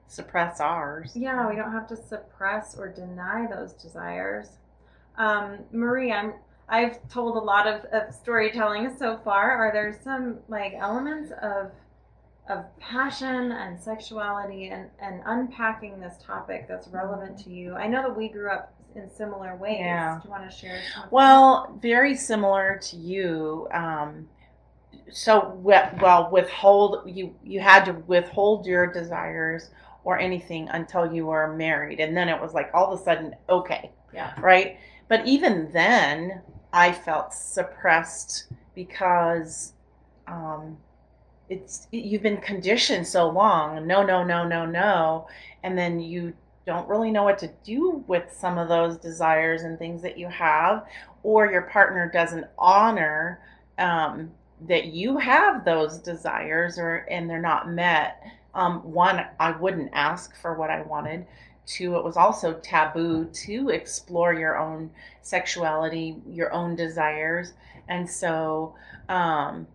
Suppress 0.07 0.59
ours. 0.59 1.11
yeah, 1.15 1.49
we 1.49 1.55
don't 1.55 1.71
have 1.71 1.87
to 1.87 1.95
suppress 1.95 2.75
or 2.77 2.87
deny 2.87 3.47
those 3.47 3.73
desires. 3.73 4.49
Um, 5.17 5.59
Marie, 5.71 6.11
I'm 6.11 6.33
I've 6.69 7.07
told 7.09 7.35
a 7.35 7.39
lot 7.39 7.67
of, 7.67 7.85
of 7.85 8.13
storytelling 8.13 8.95
so 8.97 9.19
far. 9.23 9.51
Are 9.51 9.71
there 9.73 9.97
some 10.03 10.39
like 10.47 10.73
elements 10.77 11.31
of 11.41 11.71
of 12.49 12.65
passion 12.77 13.53
and 13.53 13.79
sexuality 13.79 14.67
and, 14.67 14.89
and 15.01 15.21
unpacking 15.25 15.99
this 16.01 16.15
topic 16.21 16.65
that's 16.67 16.87
relevant 16.89 17.37
to 17.39 17.49
you? 17.49 17.73
I 17.75 17.87
know 17.87 18.01
that 18.01 18.17
we 18.17 18.27
grew 18.27 18.49
up 18.51 18.73
in 18.95 19.09
similar 19.09 19.55
ways. 19.55 19.77
Yeah. 19.79 20.19
Do 20.21 20.27
you 20.27 20.31
want 20.31 20.49
to 20.49 20.55
share 20.55 20.81
some 20.93 21.03
of 21.05 21.09
that? 21.09 21.13
Well, 21.13 21.79
very 21.81 22.15
similar 22.15 22.79
to 22.83 22.95
you. 22.97 23.67
Um, 23.73 24.27
so, 25.09 25.49
we- 25.63 25.73
well, 26.01 26.29
withhold 26.31 27.03
you. 27.09 27.33
You 27.43 27.59
had 27.61 27.85
to 27.85 27.93
withhold 27.93 28.65
your 28.65 28.87
desires 28.87 29.69
or 30.03 30.19
anything 30.19 30.67
until 30.69 31.13
you 31.13 31.25
were 31.27 31.53
married, 31.55 31.99
and 32.01 32.15
then 32.15 32.27
it 32.27 32.39
was 32.41 32.53
like 32.53 32.69
all 32.73 32.91
of 32.91 32.99
a 32.99 33.03
sudden, 33.03 33.33
okay, 33.49 33.89
Yeah. 34.13 34.33
right. 34.41 34.77
But 35.07 35.25
even 35.25 35.71
then, 35.71 36.41
I 36.73 36.91
felt 36.91 37.33
suppressed 37.33 38.47
because 38.73 39.73
um, 40.27 40.77
it's 41.47 41.87
you've 41.91 42.23
been 42.23 42.41
conditioned 42.41 43.05
so 43.07 43.29
long. 43.29 43.85
No, 43.85 44.03
no, 44.03 44.23
no, 44.23 44.45
no, 44.45 44.65
no, 44.65 45.27
and 45.63 45.77
then 45.77 45.99
you 45.99 46.33
don't 46.65 46.87
really 46.89 47.11
know 47.11 47.23
what 47.23 47.37
to 47.39 47.51
do 47.63 48.03
with 48.07 48.33
some 48.33 48.57
of 48.57 48.69
those 48.69 48.97
desires 48.97 49.63
and 49.63 49.77
things 49.77 50.01
that 50.01 50.17
you 50.17 50.27
have, 50.29 50.85
or 51.21 51.51
your 51.51 51.63
partner 51.63 52.09
doesn't 52.11 52.47
honor 52.57 53.39
um, 53.77 54.31
that 54.67 54.85
you 54.87 55.17
have 55.17 55.63
those 55.63 55.99
desires, 55.99 56.79
or 56.79 57.05
and 57.09 57.29
they're 57.29 57.39
not 57.39 57.69
met. 57.69 58.23
Um, 58.55 58.79
one, 58.79 59.25
I 59.39 59.51
wouldn't 59.51 59.91
ask 59.93 60.35
for 60.35 60.55
what 60.55 60.71
I 60.71 60.81
wanted. 60.81 61.25
Two, 61.65 61.95
it 61.95 62.03
was 62.03 62.17
also 62.17 62.53
taboo 62.53 63.25
to 63.45 63.69
explore 63.69 64.33
your 64.33 64.57
own 64.57 64.91
sexuality, 65.21 66.17
your 66.27 66.51
own 66.53 66.75
desires, 66.75 67.53
and 67.87 68.09
so. 68.09 68.75
Um, 69.09 69.67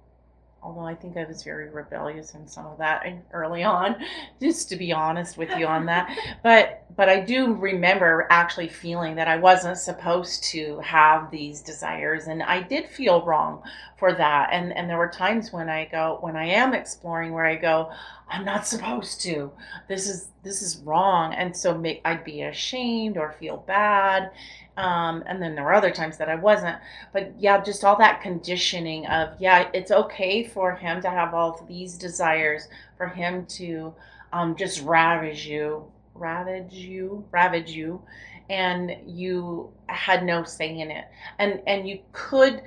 although 0.63 0.87
I 0.87 0.95
think 0.95 1.17
I 1.17 1.25
was 1.25 1.43
very 1.43 1.71
rebellious 1.71 2.35
in 2.35 2.47
some 2.47 2.67
of 2.67 2.79
that 2.79 3.07
early 3.33 3.63
on, 3.63 3.97
just 4.43 4.69
to 4.71 4.77
be 4.77 4.93
honest 4.93 5.39
with 5.39 5.51
you 5.57 5.67
on 5.67 5.87
that. 5.87 6.09
But 6.43 6.85
but 6.97 7.09
I 7.09 7.21
do 7.21 7.55
remember 7.55 8.27
actually 8.31 8.69
feeling 8.69 9.15
that 9.17 9.29
I 9.29 9.37
wasn't 9.37 9.79
supposed 9.79 10.45
to 10.45 10.81
have 10.81 11.31
these 11.31 11.63
desires 11.63 12.27
and 12.27 12.43
I 12.43 12.63
did 12.63 12.89
feel 12.89 13.25
wrong 13.25 13.63
for 13.99 14.13
that 14.15 14.49
and 14.53 14.73
and 14.77 14.89
there 14.89 14.99
were 14.99 15.09
times 15.09 15.53
when 15.53 15.69
I 15.69 15.87
go 15.87 16.19
when 16.21 16.37
I 16.37 16.47
am 16.47 16.75
exploring 16.75 17.33
where 17.33 17.45
I 17.45 17.57
go 17.57 17.93
I'm 18.29 18.45
not 18.45 18.67
supposed 18.67 19.21
to 19.23 19.53
this 19.89 20.09
is 20.09 20.29
this 20.49 20.63
is 20.63 20.79
wrong 20.79 21.35
and 21.35 21.57
so 21.57 21.77
make, 21.77 22.01
I'd 22.05 22.25
be 22.25 22.43
ashamed 22.43 23.17
or 23.17 23.33
feel 23.39 23.59
bad 23.67 24.31
um, 24.77 25.25
and 25.27 25.43
then 25.43 25.55
there 25.55 25.65
were 25.65 25.75
other 25.75 25.91
times 25.91 26.17
that 26.19 26.29
I 26.29 26.35
wasn't 26.35 26.79
but 27.13 27.33
yeah 27.39 27.63
just 27.63 27.85
all 27.85 27.97
that 27.99 28.21
conditioning 28.21 29.07
of 29.07 29.31
yeah 29.39 29.69
it's 29.75 29.91
okay 29.91 30.45
for 30.45 30.75
him 30.75 31.01
to 31.03 31.11
have 31.11 31.35
all 31.35 31.65
these 31.69 31.97
desires 31.97 32.69
for 32.97 33.07
him 33.09 33.47
to 33.47 33.95
um, 34.33 34.57
just 34.57 34.83
ravage 34.83 35.47
you 35.47 35.91
ravage 36.19 36.73
you, 36.73 37.25
ravage 37.31 37.71
you, 37.71 38.03
and 38.51 38.97
you 39.07 39.71
had 39.87 40.25
no 40.25 40.45
say 40.45 40.79
in 40.79 40.91
it. 40.91 41.07
And 41.39 41.61
and 41.67 41.89
you 41.89 42.01
could. 42.13 42.63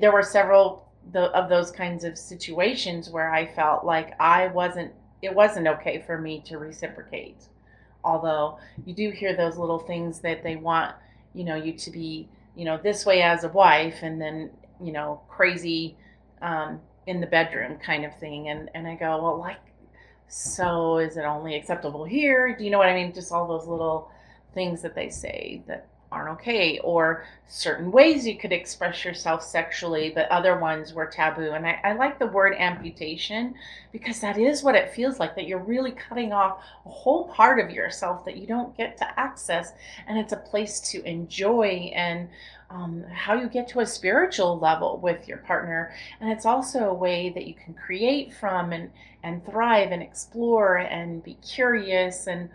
There 0.00 0.12
were 0.12 0.22
several 0.22 0.88
of 1.14 1.48
those 1.48 1.70
kinds 1.70 2.04
of 2.04 2.16
situations 2.16 3.10
where 3.10 3.32
I 3.32 3.46
felt 3.46 3.84
like 3.84 4.14
I 4.20 4.48
wasn't. 4.48 4.92
It 5.22 5.34
wasn't 5.34 5.66
okay 5.68 6.02
for 6.06 6.18
me 6.18 6.40
to 6.46 6.58
reciprocate. 6.58 7.44
Although 8.04 8.58
you 8.86 8.94
do 8.94 9.10
hear 9.10 9.36
those 9.36 9.56
little 9.56 9.80
things 9.80 10.20
that 10.20 10.42
they 10.42 10.56
want, 10.56 10.94
you 11.34 11.44
know, 11.44 11.56
you 11.56 11.72
to 11.72 11.90
be, 11.90 12.28
you 12.56 12.64
know, 12.64 12.78
this 12.78 13.04
way 13.04 13.22
as 13.22 13.44
a 13.44 13.48
wife, 13.48 14.02
and 14.02 14.20
then 14.20 14.50
you 14.80 14.92
know, 14.92 15.20
crazy 15.28 15.96
um, 16.40 16.80
in 17.06 17.20
the 17.20 17.26
bedroom 17.26 17.78
kind 17.78 18.04
of 18.04 18.16
thing. 18.18 18.48
And 18.48 18.70
and 18.74 18.86
I 18.86 18.94
go, 18.94 19.22
well, 19.22 19.38
like 19.38 19.58
so 20.28 20.98
is 20.98 21.16
it 21.16 21.24
only 21.24 21.56
acceptable 21.56 22.04
here? 22.04 22.54
Do 22.56 22.64
you 22.64 22.70
know 22.70 22.78
what 22.78 22.88
I 22.88 22.94
mean? 22.94 23.12
Just 23.12 23.32
all 23.32 23.48
those 23.48 23.66
little 23.66 24.10
things 24.54 24.82
that 24.82 24.94
they 24.94 25.08
say 25.08 25.62
that 25.66 25.86
aren't 26.10 26.40
okay, 26.40 26.78
or 26.78 27.24
certain 27.48 27.90
ways 27.90 28.26
you 28.26 28.36
could 28.36 28.52
express 28.52 29.04
yourself 29.04 29.42
sexually, 29.42 30.10
but 30.14 30.30
other 30.30 30.58
ones 30.58 30.94
were 30.94 31.06
taboo. 31.06 31.52
And 31.52 31.66
I, 31.66 31.80
I 31.84 31.92
like 31.92 32.18
the 32.18 32.26
word 32.26 32.54
amputation 32.58 33.54
because 33.92 34.20
that 34.20 34.38
is 34.38 34.62
what 34.62 34.74
it 34.74 34.94
feels 34.94 35.18
like 35.18 35.34
that 35.34 35.46
you're 35.46 35.58
really 35.58 35.92
cutting 35.92 36.32
off 36.32 36.62
a 36.86 36.88
whole 36.88 37.28
part 37.28 37.58
of 37.60 37.70
yourself 37.70 38.24
that 38.24 38.36
you 38.36 38.46
don't 38.46 38.76
get 38.76 38.96
to 38.98 39.20
access. 39.20 39.72
And 40.06 40.18
it's 40.18 40.32
a 40.32 40.38
place 40.38 40.80
to 40.92 41.02
enjoy 41.04 41.90
and 41.94 42.28
um, 42.70 43.04
how 43.04 43.34
you 43.34 43.48
get 43.48 43.68
to 43.68 43.80
a 43.80 43.86
spiritual 43.86 44.58
level 44.58 44.98
with 44.98 45.26
your 45.26 45.38
partner. 45.38 45.94
And 46.20 46.30
it's 46.30 46.46
also 46.46 46.90
a 46.90 46.94
way 46.94 47.30
that 47.30 47.46
you 47.46 47.54
can 47.54 47.74
create 47.74 48.34
from 48.34 48.72
and, 48.72 48.90
and 49.22 49.44
thrive 49.44 49.90
and 49.90 50.02
explore 50.02 50.76
and 50.76 51.22
be 51.22 51.34
curious. 51.34 52.26
And 52.26 52.50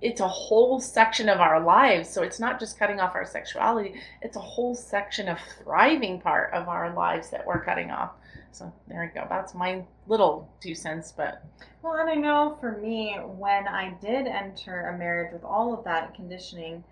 it's 0.00 0.20
a 0.20 0.28
whole 0.28 0.80
section 0.80 1.28
of 1.28 1.40
our 1.40 1.60
lives. 1.60 2.08
So 2.08 2.22
it's 2.22 2.40
not 2.40 2.60
just 2.60 2.78
cutting 2.78 3.00
off 3.00 3.14
our 3.14 3.26
sexuality, 3.26 3.94
it's 4.22 4.36
a 4.36 4.40
whole 4.40 4.74
section 4.74 5.28
of 5.28 5.38
thriving 5.62 6.20
part 6.20 6.52
of 6.52 6.68
our 6.68 6.94
lives 6.94 7.30
that 7.30 7.46
we're 7.46 7.64
cutting 7.64 7.90
off. 7.90 8.12
So 8.52 8.72
there 8.86 9.04
you 9.04 9.10
go. 9.12 9.26
That's 9.28 9.54
my 9.54 9.84
little 10.06 10.48
two 10.60 10.74
cents, 10.74 11.12
but. 11.16 11.44
Well, 11.82 11.94
and 11.94 12.08
I 12.08 12.14
know 12.14 12.56
for 12.60 12.78
me, 12.78 13.16
when 13.16 13.66
I 13.66 13.94
did 14.00 14.26
enter 14.26 14.88
a 14.88 14.98
marriage 14.98 15.32
with 15.32 15.44
all 15.44 15.76
of 15.76 15.84
that 15.84 16.14
conditioning, 16.14 16.84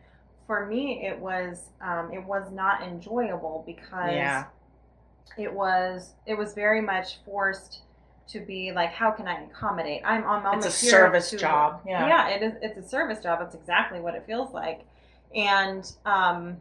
for 0.47 0.67
me 0.67 1.07
it 1.07 1.19
was 1.19 1.71
um, 1.81 2.13
it 2.13 2.23
was 2.23 2.51
not 2.51 2.83
enjoyable 2.83 3.63
because 3.67 4.13
yeah. 4.13 4.45
it 5.39 5.53
was 5.53 6.15
it 6.27 6.37
was 6.37 6.53
very 6.53 6.81
much 6.81 7.19
forced 7.25 7.83
to 8.33 8.41
be 8.41 8.73
like 8.73 8.93
how 8.93 9.11
can 9.11 9.29
I 9.29 9.45
accommodate 9.45 10.03
I'm 10.05 10.25
on. 10.25 10.41
I'm 10.41 10.47
on 10.47 10.59
it's 10.59 10.67
a 10.67 10.71
service 10.71 11.31
to, 11.31 11.37
job 11.37 11.81
yeah 11.87 12.07
yeah 12.07 12.29
it 12.29 12.43
is 12.43 12.53
it's 12.63 12.79
a 12.79 12.89
service 12.89 13.23
job 13.23 13.41
it's 13.43 13.55
exactly 13.55 14.01
what 14.01 14.15
it 14.15 14.25
feels 14.27 14.53
like 14.53 14.83
and 15.35 15.91
um 16.05 16.57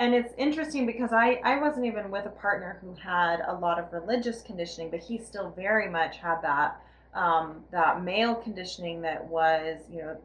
and 0.00 0.14
it's 0.14 0.32
interesting 0.38 0.86
because 0.86 1.12
I, 1.12 1.42
I 1.44 1.60
wasn't 1.60 1.84
even 1.84 2.10
with 2.10 2.24
a 2.24 2.30
partner 2.30 2.78
who 2.80 2.94
had 2.94 3.40
a 3.46 3.52
lot 3.52 3.78
of 3.78 3.92
religious 3.92 4.40
conditioning, 4.40 4.90
but 4.90 5.00
he 5.00 5.18
still 5.18 5.50
very 5.50 5.90
much 5.90 6.16
had 6.16 6.40
that 6.40 6.80
um, 7.12 7.64
that 7.70 8.02
male 8.02 8.34
conditioning 8.34 9.02
that 9.02 9.22
was 9.22 9.78
you 9.92 9.98
know 9.98 10.16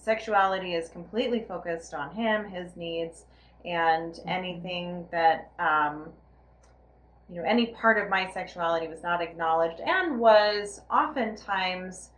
sexuality 0.00 0.74
is 0.74 0.88
completely 0.88 1.44
focused 1.46 1.92
on 1.92 2.10
him, 2.14 2.48
his 2.48 2.74
needs, 2.74 3.24
and 3.66 4.14
mm-hmm. 4.14 4.28
anything 4.30 5.06
that 5.10 5.50
um, 5.58 6.08
you 7.28 7.36
know, 7.36 7.44
any 7.46 7.66
part 7.66 8.02
of 8.02 8.08
my 8.08 8.30
sexuality 8.32 8.88
was 8.88 9.02
not 9.02 9.20
acknowledged 9.20 9.80
and 9.80 10.18
was 10.18 10.80
oftentimes 10.90 12.10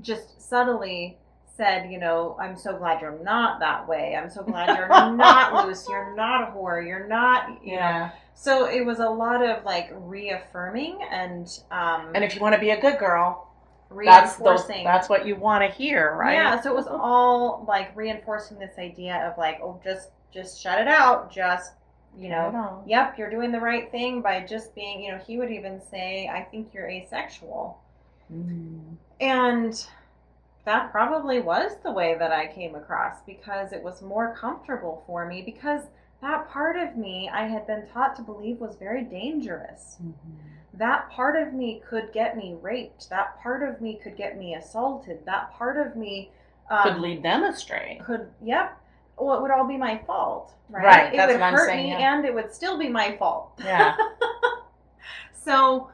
just 0.00 0.48
subtly 0.48 1.18
said, 1.56 1.90
you 1.90 1.98
know, 1.98 2.36
I'm 2.40 2.56
so 2.56 2.76
glad 2.76 3.02
you're 3.02 3.18
not 3.22 3.60
that 3.60 3.86
way. 3.86 4.16
I'm 4.16 4.30
so 4.30 4.42
glad 4.42 4.76
you're 4.78 4.88
not 5.16 5.66
loose. 5.66 5.86
You're 5.88 6.14
not 6.14 6.48
a 6.48 6.52
whore. 6.52 6.86
You're 6.86 7.06
not, 7.06 7.64
you 7.64 7.74
yeah. 7.74 7.98
know. 7.98 8.10
So 8.34 8.66
it 8.66 8.86
was 8.86 9.00
a 9.00 9.08
lot 9.08 9.44
of 9.44 9.64
like 9.64 9.90
reaffirming 9.92 11.00
and 11.10 11.46
um 11.70 12.12
And 12.14 12.24
if 12.24 12.34
you 12.34 12.40
want 12.40 12.54
to 12.54 12.60
be 12.60 12.70
a 12.70 12.80
good 12.80 12.98
girl, 12.98 13.50
reinforcing. 13.90 14.84
That's, 14.84 15.08
that's 15.08 15.08
what 15.08 15.26
you 15.26 15.36
want 15.36 15.62
to 15.64 15.76
hear, 15.76 16.14
right? 16.14 16.34
Yeah. 16.34 16.60
So 16.60 16.70
it 16.70 16.76
was 16.76 16.86
all 16.90 17.64
like 17.68 17.94
reinforcing 17.96 18.58
this 18.58 18.78
idea 18.78 19.28
of 19.28 19.36
like, 19.36 19.60
oh, 19.62 19.80
just 19.84 20.10
just 20.32 20.62
shut 20.62 20.80
it 20.80 20.88
out. 20.88 21.32
Just 21.32 21.72
you 22.18 22.28
know, 22.28 22.82
yep, 22.86 23.16
you're 23.18 23.30
doing 23.30 23.52
the 23.52 23.60
right 23.60 23.90
thing 23.90 24.20
by 24.20 24.44
just 24.44 24.74
being. 24.74 25.02
You 25.02 25.12
know, 25.12 25.18
he 25.18 25.38
would 25.38 25.50
even 25.50 25.80
say, 25.90 26.28
I 26.28 26.42
think 26.42 26.70
you're 26.74 26.88
asexual, 26.88 27.80
mm. 28.32 28.80
and 29.20 29.86
that 30.64 30.90
probably 30.90 31.40
was 31.40 31.72
the 31.82 31.92
way 31.92 32.16
that 32.18 32.32
I 32.32 32.46
came 32.48 32.74
across 32.74 33.22
because 33.26 33.72
it 33.72 33.82
was 33.82 34.02
more 34.02 34.34
comfortable 34.34 35.02
for 35.06 35.26
me 35.26 35.42
because 35.42 35.84
that 36.20 36.50
part 36.50 36.76
of 36.76 36.96
me 36.96 37.30
I 37.32 37.46
had 37.46 37.66
been 37.66 37.86
taught 37.86 38.16
to 38.16 38.22
believe 38.22 38.58
was 38.58 38.76
very 38.76 39.02
dangerous. 39.02 39.96
Mm-hmm 40.02 40.50
that 40.74 41.10
part 41.10 41.36
of 41.40 41.52
me 41.52 41.82
could 41.88 42.12
get 42.12 42.36
me 42.36 42.56
raped. 42.60 43.10
That 43.10 43.40
part 43.42 43.62
of 43.62 43.80
me 43.80 44.00
could 44.02 44.16
get 44.16 44.38
me 44.38 44.54
assaulted. 44.54 45.24
That 45.26 45.52
part 45.54 45.84
of 45.84 45.96
me 45.96 46.30
um, 46.70 46.82
could 46.82 47.00
lead 47.00 47.22
them 47.22 47.44
astray. 47.44 48.00
Could 48.04 48.28
yep. 48.42 48.76
Well, 49.20 49.36
it 49.36 49.42
would 49.42 49.50
all 49.50 49.66
be 49.66 49.76
my 49.76 49.98
fault, 50.06 50.54
right? 50.68 50.84
Right. 50.84 51.14
It 51.14 51.16
that's 51.16 51.32
would 51.32 51.40
what 51.40 51.52
hurt 51.52 51.70
I'm 51.70 51.76
saying, 51.76 51.84
me, 51.84 51.98
yeah. 51.98 52.16
and 52.16 52.24
it 52.24 52.34
would 52.34 52.52
still 52.52 52.78
be 52.78 52.88
my 52.88 53.16
fault. 53.16 53.52
Yeah. 53.58 53.96
so, 55.44 55.90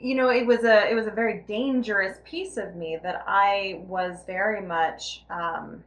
you 0.00 0.14
know, 0.14 0.30
it 0.30 0.46
was 0.46 0.64
a 0.64 0.90
it 0.90 0.94
was 0.94 1.06
a 1.06 1.10
very 1.10 1.44
dangerous 1.46 2.18
piece 2.24 2.56
of 2.56 2.74
me 2.76 2.98
that 3.02 3.24
I 3.26 3.82
was 3.86 4.24
very 4.26 4.60
much. 4.60 5.24
Um, 5.30 5.84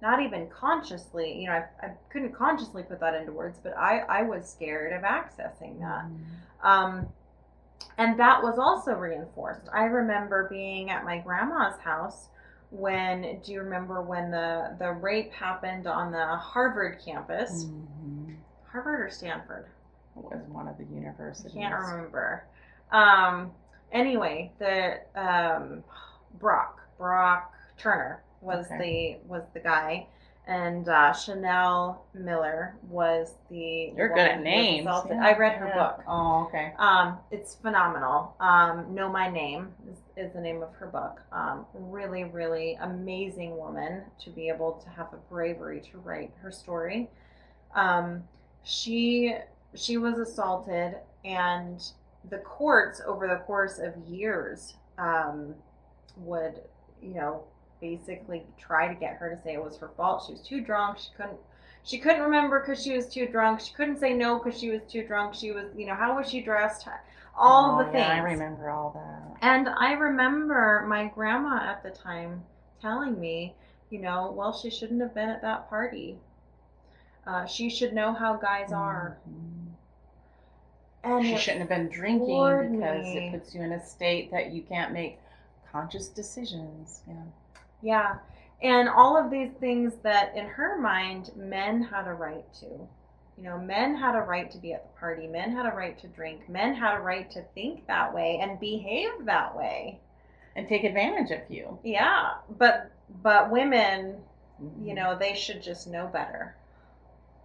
not 0.00 0.22
even 0.22 0.48
consciously, 0.48 1.40
you 1.40 1.48
know, 1.48 1.54
I, 1.54 1.86
I 1.86 1.90
couldn't 2.08 2.32
consciously 2.32 2.84
put 2.84 3.00
that 3.00 3.14
into 3.14 3.32
words, 3.32 3.58
but 3.60 3.76
I, 3.76 3.98
I 4.08 4.22
was 4.22 4.48
scared 4.48 4.92
of 4.92 5.02
accessing 5.02 5.80
that. 5.80 6.04
Mm. 6.06 6.64
Um, 6.64 7.08
and 7.96 8.18
that 8.18 8.42
was 8.42 8.58
also 8.58 8.92
reinforced. 8.92 9.68
I 9.72 9.84
remember 9.84 10.48
being 10.48 10.90
at 10.90 11.04
my 11.04 11.18
grandma's 11.18 11.80
house 11.80 12.28
when 12.70 13.40
do 13.44 13.52
you 13.52 13.62
remember 13.62 14.02
when 14.02 14.30
the 14.30 14.76
the 14.78 14.90
rape 14.90 15.32
happened 15.32 15.86
on 15.86 16.12
the 16.12 16.26
Harvard 16.36 17.00
campus? 17.04 17.64
Mm-hmm. 17.64 18.34
Harvard 18.70 19.00
or 19.00 19.10
Stanford? 19.10 19.66
It 20.16 20.24
was 20.24 20.42
one 20.48 20.68
of 20.68 20.76
the 20.76 20.84
universities. 20.84 21.52
I 21.56 21.60
can't 21.60 21.74
remember. 21.74 22.44
Um, 22.90 23.52
anyway, 23.92 24.52
the 24.58 25.00
um, 25.14 25.84
Brock 26.38 26.80
Brock 26.98 27.52
Turner 27.78 28.22
was 28.40 28.66
okay. 28.66 29.18
the 29.22 29.28
was 29.28 29.42
the 29.54 29.60
guy, 29.60 30.06
and 30.48 30.88
uh, 30.88 31.12
Chanel 31.12 32.06
Miller 32.14 32.74
was 32.88 33.34
the. 33.50 33.92
You're 33.94 34.08
good 34.08 34.18
at 34.18 34.42
names. 34.42 34.86
Yeah, 34.86 35.20
I 35.22 35.36
read 35.36 35.58
her 35.58 35.68
yeah. 35.68 35.74
book. 35.74 36.04
Oh, 36.08 36.46
okay. 36.48 36.72
Um, 36.78 37.18
it's 37.30 37.56
phenomenal. 37.56 38.34
Um, 38.40 38.94
know 38.94 39.10
My 39.10 39.30
Name 39.30 39.68
is, 39.90 39.98
is 40.16 40.32
the 40.32 40.40
name 40.40 40.62
of 40.62 40.72
her 40.76 40.86
book. 40.86 41.20
Um, 41.32 41.66
really, 41.74 42.24
really 42.24 42.78
amazing 42.80 43.58
woman 43.58 44.02
to 44.24 44.30
be 44.30 44.48
able 44.48 44.72
to 44.82 44.88
have 44.88 45.10
the 45.10 45.18
bravery 45.30 45.82
to 45.92 45.98
write 45.98 46.32
her 46.40 46.50
story. 46.50 47.10
Um, 47.74 48.24
she 48.64 49.34
she 49.74 49.98
was 49.98 50.18
assaulted, 50.18 50.94
and 51.26 51.82
the 52.30 52.38
courts 52.38 53.02
over 53.06 53.28
the 53.28 53.36
course 53.36 53.78
of 53.78 53.94
years 54.08 54.74
um, 54.96 55.54
would 56.16 56.62
you 57.02 57.12
know 57.12 57.44
basically 57.80 58.44
try 58.58 58.88
to 58.88 58.94
get 58.94 59.16
her 59.16 59.34
to 59.34 59.42
say 59.42 59.54
it 59.54 59.62
was 59.62 59.76
her 59.78 59.90
fault. 59.96 60.24
She 60.26 60.32
was 60.32 60.42
too 60.42 60.60
drunk. 60.60 60.98
She 60.98 61.10
couldn't 61.16 61.38
she 61.88 61.98
couldn't 61.98 62.20
remember 62.20 62.60
because 62.60 62.82
she 62.82 62.94
was 62.94 63.06
too 63.06 63.26
drunk. 63.26 63.60
She 63.60 63.72
couldn't 63.72 63.98
say 63.98 64.12
no 64.12 64.38
because 64.38 64.60
she 64.60 64.70
was 64.70 64.82
too 64.88 65.06
drunk. 65.06 65.34
She 65.34 65.52
was, 65.52 65.64
you 65.74 65.86
know, 65.86 65.94
how 65.94 66.16
was 66.16 66.28
she 66.28 66.42
dressed? 66.42 66.86
All 67.34 67.76
oh, 67.76 67.78
the 67.78 67.90
things. 67.90 68.04
Yeah, 68.04 68.14
I 68.14 68.18
remember 68.18 68.68
all 68.68 68.90
that. 68.94 69.38
And 69.40 69.68
I 69.68 69.92
remember 69.92 70.84
my 70.86 71.06
grandma 71.06 71.62
at 71.62 71.82
the 71.82 71.90
time 71.90 72.42
telling 72.82 73.18
me, 73.18 73.54
you 73.88 74.00
know, 74.00 74.34
well, 74.36 74.52
she 74.52 74.70
shouldn't 74.70 75.00
have 75.00 75.14
been 75.14 75.30
at 75.30 75.40
that 75.40 75.70
party. 75.70 76.18
Uh, 77.26 77.46
she 77.46 77.70
should 77.70 77.94
know 77.94 78.12
how 78.12 78.34
guys 78.36 78.70
are. 78.72 79.18
Mm-hmm. 79.26 79.54
And 81.04 81.24
she 81.24 81.38
shouldn't 81.38 81.60
have 81.60 81.70
been 81.70 81.88
drinking 81.88 82.72
because 82.72 83.04
me. 83.04 83.18
it 83.18 83.32
puts 83.32 83.54
you 83.54 83.62
in 83.62 83.72
a 83.72 83.82
state 83.82 84.30
that 84.30 84.52
you 84.52 84.60
can't 84.60 84.92
make 84.92 85.18
conscious 85.72 86.08
decisions. 86.08 87.00
Yeah 87.08 87.14
Yeah. 87.82 88.18
And 88.62 88.88
all 88.88 89.16
of 89.16 89.30
these 89.30 89.52
things 89.60 89.94
that 90.02 90.36
in 90.36 90.46
her 90.46 90.78
mind 90.78 91.30
men 91.36 91.82
had 91.82 92.06
a 92.08 92.12
right 92.14 92.44
to. 92.60 92.88
You 93.36 93.44
know, 93.44 93.58
men 93.58 93.94
had 93.94 94.16
a 94.16 94.20
right 94.20 94.50
to 94.50 94.58
be 94.58 94.72
at 94.72 94.82
the 94.82 94.98
party, 94.98 95.28
men 95.28 95.52
had 95.52 95.64
a 95.66 95.74
right 95.74 95.96
to 96.00 96.08
drink, 96.08 96.48
men 96.48 96.74
had 96.74 96.96
a 96.96 97.00
right 97.00 97.30
to 97.30 97.42
think 97.54 97.86
that 97.86 98.12
way 98.12 98.38
and 98.42 98.58
behave 98.58 99.26
that 99.26 99.56
way. 99.56 100.00
And 100.56 100.66
take 100.68 100.82
advantage 100.84 101.30
of 101.30 101.48
you. 101.48 101.78
Yeah. 101.84 102.34
But 102.50 102.90
but 103.22 103.50
women, 103.50 104.24
Mm-hmm. 104.62 104.86
you 104.86 104.94
know, 104.94 105.16
they 105.16 105.34
should 105.34 105.62
just 105.62 105.86
know 105.86 106.06
better. 106.06 106.56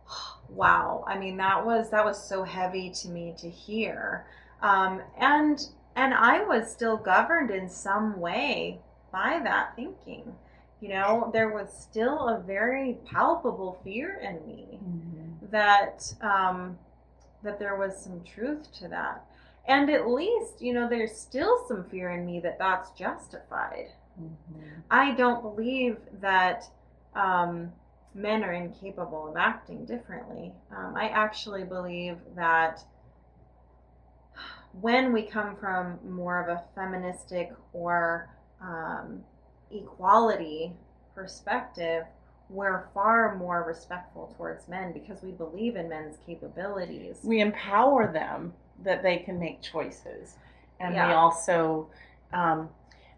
Wow. 0.49 1.03
I 1.07 1.17
mean, 1.17 1.37
that 1.37 1.65
was 1.65 1.89
that 1.91 2.05
was 2.05 2.21
so 2.21 2.43
heavy 2.43 2.89
to 2.91 3.07
me 3.09 3.33
to 3.37 3.49
hear. 3.49 4.25
Um, 4.61 5.01
and 5.17 5.65
and 5.95 6.13
I 6.13 6.43
was 6.43 6.71
still 6.71 6.97
governed 6.97 7.49
in 7.49 7.69
some 7.69 8.19
way 8.19 8.79
by 9.13 9.39
that 9.43 9.73
thinking. 9.77 10.35
You 10.81 10.89
know, 10.89 11.29
there 11.31 11.47
was 11.53 11.71
still 11.71 12.27
a 12.27 12.41
very 12.41 12.97
palpable 13.05 13.79
fear 13.85 14.15
in 14.15 14.45
me 14.45 14.79
Mhm. 14.83 15.49
that 15.51 16.13
um, 16.19 16.77
that 17.41 17.59
there 17.59 17.77
was 17.77 17.95
some 17.97 18.21
truth 18.23 18.69
to 18.79 18.89
that, 18.89 19.23
and 19.65 19.89
at 19.89 20.07
least 20.09 20.61
you 20.61 20.73
know 20.73 20.89
there's 20.89 21.15
still 21.15 21.65
some 21.67 21.85
fear 21.85 22.09
in 22.11 22.25
me 22.25 22.41
that 22.41 22.59
that's 22.59 22.91
justified. 22.91 23.91
Mhm. 24.19 24.83
I 24.91 25.11
don't 25.11 25.41
believe 25.41 25.99
that 26.19 26.69
um, 27.15 27.71
men 28.13 28.43
are 28.43 28.51
incapable 28.53 29.29
of 29.29 29.37
acting 29.37 29.85
differently. 29.85 30.53
Um, 30.75 30.95
I 30.97 31.09
actually 31.09 31.63
believe 31.63 32.19
that 32.35 32.83
when 34.81 35.13
we 35.13 35.23
come 35.23 35.55
from 35.55 35.99
more 36.03 36.41
of 36.41 36.49
a 36.49 36.63
feministic 36.75 37.53
or 37.73 38.29
um, 38.63 39.23
equality 39.71 40.73
perspective, 41.13 42.05
we're 42.49 42.85
far 42.93 43.35
more 43.35 43.63
respectful 43.63 44.33
towards 44.37 44.67
men 44.67 44.93
because 44.93 45.21
we 45.21 45.31
believe 45.31 45.75
in 45.75 45.89
men's 45.89 46.17
capabilities. 46.25 47.19
We 47.23 47.41
empower 47.41 48.11
them 48.11 48.53
that 48.83 49.03
they 49.03 49.17
can 49.17 49.39
make 49.39 49.61
choices. 49.61 50.35
And 50.79 50.93
we 50.93 51.13
also, 51.13 51.87
um, 52.33 52.69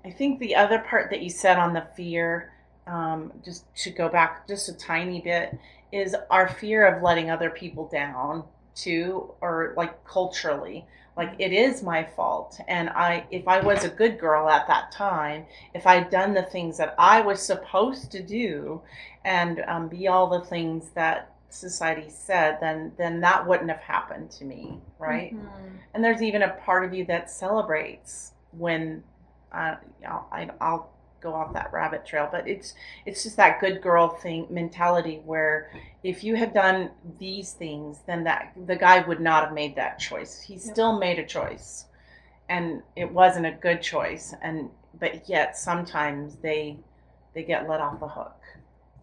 I 0.04 0.12
think 0.12 0.40
the 0.40 0.56
other 0.56 0.80
part 0.80 1.10
that 1.10 1.22
you 1.22 1.30
said 1.30 1.58
on 1.58 1.74
the 1.74 1.88
fear, 1.96 2.54
um, 2.86 3.34
just 3.44 3.66
to 3.78 3.90
go 3.90 4.08
back 4.08 4.48
just 4.48 4.70
a 4.70 4.74
tiny 4.74 5.22
bit, 5.22 5.58
is 5.92 6.16
our 6.30 6.48
fear 6.48 6.86
of 6.86 7.02
letting 7.02 7.32
other 7.32 7.50
people 7.50 7.88
down 7.88 8.44
too, 8.76 9.34
or 9.42 9.74
like 9.78 10.06
culturally. 10.06 10.86
Like 11.18 11.34
it 11.40 11.54
is 11.54 11.82
my 11.82 12.04
fault, 12.04 12.60
and 12.68 12.90
I, 12.90 13.26
if 13.32 13.48
I 13.48 13.62
was 13.62 13.86
a 13.86 13.90
good 13.90 14.20
girl 14.20 14.50
at 14.50 14.68
that 14.68 14.92
time, 14.92 15.46
if 15.74 15.88
I'd 15.88 16.10
done 16.10 16.34
the 16.34 16.44
things 16.44 16.78
that 16.78 16.94
I 17.00 17.22
was 17.22 17.42
supposed 17.42 18.12
to 18.12 18.22
do, 18.22 18.82
and 19.24 19.64
um, 19.68 19.88
be 19.88 20.08
all 20.10 20.28
the 20.28 20.46
things 20.46 20.90
that 20.94 21.32
society 21.50 22.10
said, 22.10 22.58
then 22.60 22.92
then 22.98 23.22
that 23.22 23.48
wouldn't 23.48 23.70
have 23.70 23.80
happened 23.80 24.30
to 24.32 24.44
me, 24.46 24.82
right? 25.00 25.34
Mhm. 25.34 25.78
And 25.94 26.04
there's 26.04 26.22
even 26.22 26.42
a 26.44 26.50
part 26.50 26.84
of 26.84 26.94
you 26.94 27.06
that 27.06 27.30
celebrates 27.30 28.34
when 28.52 29.02
uh, 29.54 29.76
I'll, 30.06 30.28
I, 30.34 30.50
I'll 30.60 30.90
go 31.26 31.34
off 31.34 31.54
that 31.54 31.74
rabbit 31.74 32.06
trail, 32.06 32.30
but 32.32 32.48
it's 32.48 32.76
it's 33.06 33.24
just 33.24 33.38
that 33.38 33.60
good 33.60 33.82
girl 33.82 34.08
thing 34.08 34.48
mentality 34.50 35.22
where 35.26 35.72
if 36.04 36.24
you 36.24 36.36
had 36.36 36.54
done 36.54 36.92
these 37.20 37.54
things, 37.54 38.00
then 38.08 38.24
that 38.24 38.54
the 38.68 38.76
guy 38.76 39.06
would 39.08 39.20
not 39.20 39.46
have 39.46 39.54
made 39.54 39.76
that 39.76 40.00
choice. 40.00 40.40
He 40.40 40.58
still 40.58 41.00
made 41.00 41.20
a 41.20 41.26
choice, 41.26 41.86
and 42.48 42.84
it 42.96 43.12
wasn't 43.12 43.48
a 43.48 43.52
good 43.52 43.82
choice. 43.82 44.34
And 44.42 44.70
but 45.00 45.28
yet 45.28 45.58
sometimes 45.58 46.36
they 46.38 46.78
they 47.34 47.44
get 47.44 47.68
let 47.68 47.82
off 47.82 48.00
the 48.00 48.08
hook, 48.08 48.40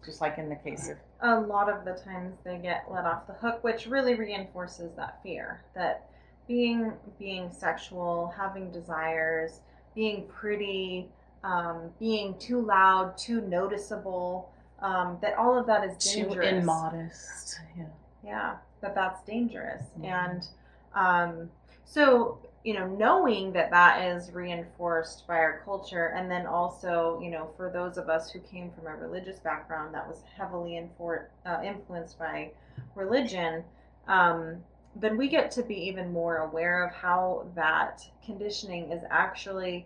just 0.05 0.21
like 0.21 0.37
in 0.37 0.49
the 0.49 0.55
case 0.55 0.89
of 0.89 0.97
a 1.23 1.39
lot 1.39 1.69
of 1.69 1.85
the 1.85 1.93
times 1.93 2.35
they 2.43 2.57
get 2.57 2.85
let 2.91 3.05
off 3.05 3.27
the 3.27 3.33
hook 3.33 3.63
which 3.63 3.87
really 3.87 4.13
reinforces 4.15 4.91
that 4.97 5.19
fear 5.23 5.63
that 5.73 6.09
being 6.47 6.91
being 7.17 7.49
sexual 7.49 8.33
having 8.35 8.69
desires 8.71 9.61
being 9.95 10.27
pretty 10.27 11.07
um, 11.43 11.89
being 11.99 12.37
too 12.37 12.61
loud 12.61 13.17
too 13.17 13.41
noticeable 13.41 14.49
um, 14.79 15.17
that 15.21 15.35
all 15.37 15.57
of 15.57 15.65
that 15.67 15.83
is 15.83 16.13
dangerous. 16.13 16.35
too 16.35 16.41
immodest. 16.41 17.59
Yeah. 17.77 17.83
yeah 18.23 18.55
that 18.81 18.95
that's 18.95 19.21
dangerous 19.23 19.83
Mhm. 19.99 20.05
and 20.05 20.47
um, 20.93 21.49
so 21.85 22.37
you 22.63 22.73
know 22.73 22.87
knowing 22.87 23.51
that 23.53 23.69
that 23.71 24.01
is 24.03 24.31
reinforced 24.31 25.27
by 25.27 25.35
our 25.35 25.61
culture 25.65 26.07
and 26.15 26.29
then 26.31 26.45
also 26.45 27.19
you 27.21 27.29
know 27.29 27.49
for 27.57 27.69
those 27.69 27.97
of 27.97 28.09
us 28.09 28.31
who 28.31 28.39
came 28.39 28.71
from 28.71 28.87
a 28.87 28.95
religious 28.95 29.39
background 29.39 29.93
that 29.93 30.07
was 30.07 30.21
heavily 30.37 30.71
infor- 30.71 31.25
uh, 31.45 31.59
influenced 31.63 32.17
by 32.17 32.49
religion 32.95 33.63
um, 34.07 34.63
then 34.95 35.17
we 35.17 35.27
get 35.27 35.49
to 35.51 35.63
be 35.63 35.75
even 35.75 36.11
more 36.13 36.37
aware 36.37 36.83
of 36.85 36.93
how 36.93 37.45
that 37.55 38.01
conditioning 38.25 38.91
is 38.91 39.01
actually 39.09 39.85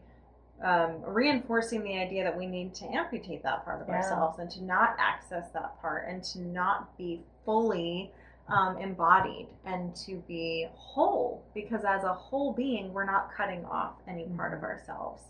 um, 0.64 1.02
reinforcing 1.06 1.84
the 1.84 1.98
idea 1.98 2.24
that 2.24 2.36
we 2.36 2.48
need 2.48 2.74
to 2.76 2.86
amputate 2.86 3.44
that 3.44 3.64
part 3.64 3.82
of 3.82 3.88
Yeah. 3.88 3.96
ourselves 3.98 4.40
and 4.40 4.50
to 4.52 4.64
not 4.64 4.96
access 4.98 5.50
that 5.52 5.80
part 5.82 6.08
and 6.08 6.24
to 6.26 6.42
not 6.42 6.98
be 6.98 7.22
fully 7.46 8.12
um, 8.48 8.78
embodied 8.78 9.48
and 9.66 9.96
to 9.96 10.16
be 10.28 10.68
whole 10.74 11.44
because 11.54 11.84
as 11.84 12.04
a 12.04 12.14
whole 12.14 12.54
being 12.54 12.94
we're 12.94 13.06
not 13.06 13.32
cutting 13.36 13.66
off 13.66 13.94
any 14.08 14.26
part 14.36 14.54
of 14.54 14.64
ourselves. 14.64 15.22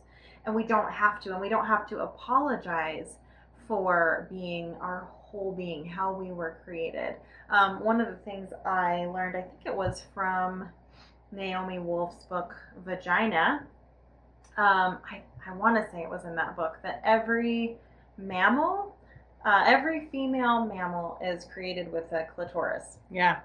And 0.46 0.56
we 0.56 0.64
don't 0.64 0.92
have 0.92 1.20
to 1.24 1.32
and 1.32 1.42
we 1.42 1.50
don't 1.50 1.66
have 1.66 1.88
to 1.90 2.00
apologize 2.00 3.16
for 3.68 4.28
being 4.30 4.76
our 4.80 5.08
whole 5.12 5.52
being 5.52 5.84
how 5.86 6.14
we 6.14 6.32
were 6.32 6.58
created. 6.64 7.16
Um, 7.50 7.84
one 7.84 8.00
of 8.00 8.08
the 8.08 8.16
things 8.18 8.52
i 8.66 9.06
learned 9.06 9.36
i 9.38 9.42
think 9.42 9.62
it 9.66 9.76
was 9.76 10.04
from 10.14 10.68
naomi 11.32 11.80
wolf's 11.80 12.24
book 12.26 12.54
vagina 12.86 13.66
um, 14.58 14.98
I, 15.10 15.22
I 15.46 15.54
want 15.56 15.76
to 15.76 15.90
say 15.92 16.02
it 16.02 16.10
was 16.10 16.26
in 16.26 16.36
that 16.36 16.56
book 16.56 16.78
that 16.84 17.02
every 17.06 17.78
mammal, 18.18 18.96
uh, 19.46 19.64
every 19.66 20.08
female 20.12 20.66
mammal 20.66 21.20
is 21.24 21.46
created 21.46 21.92
with 21.92 22.12
a 22.12 22.26
clitoris. 22.36 22.98
Yeah. 23.12 23.40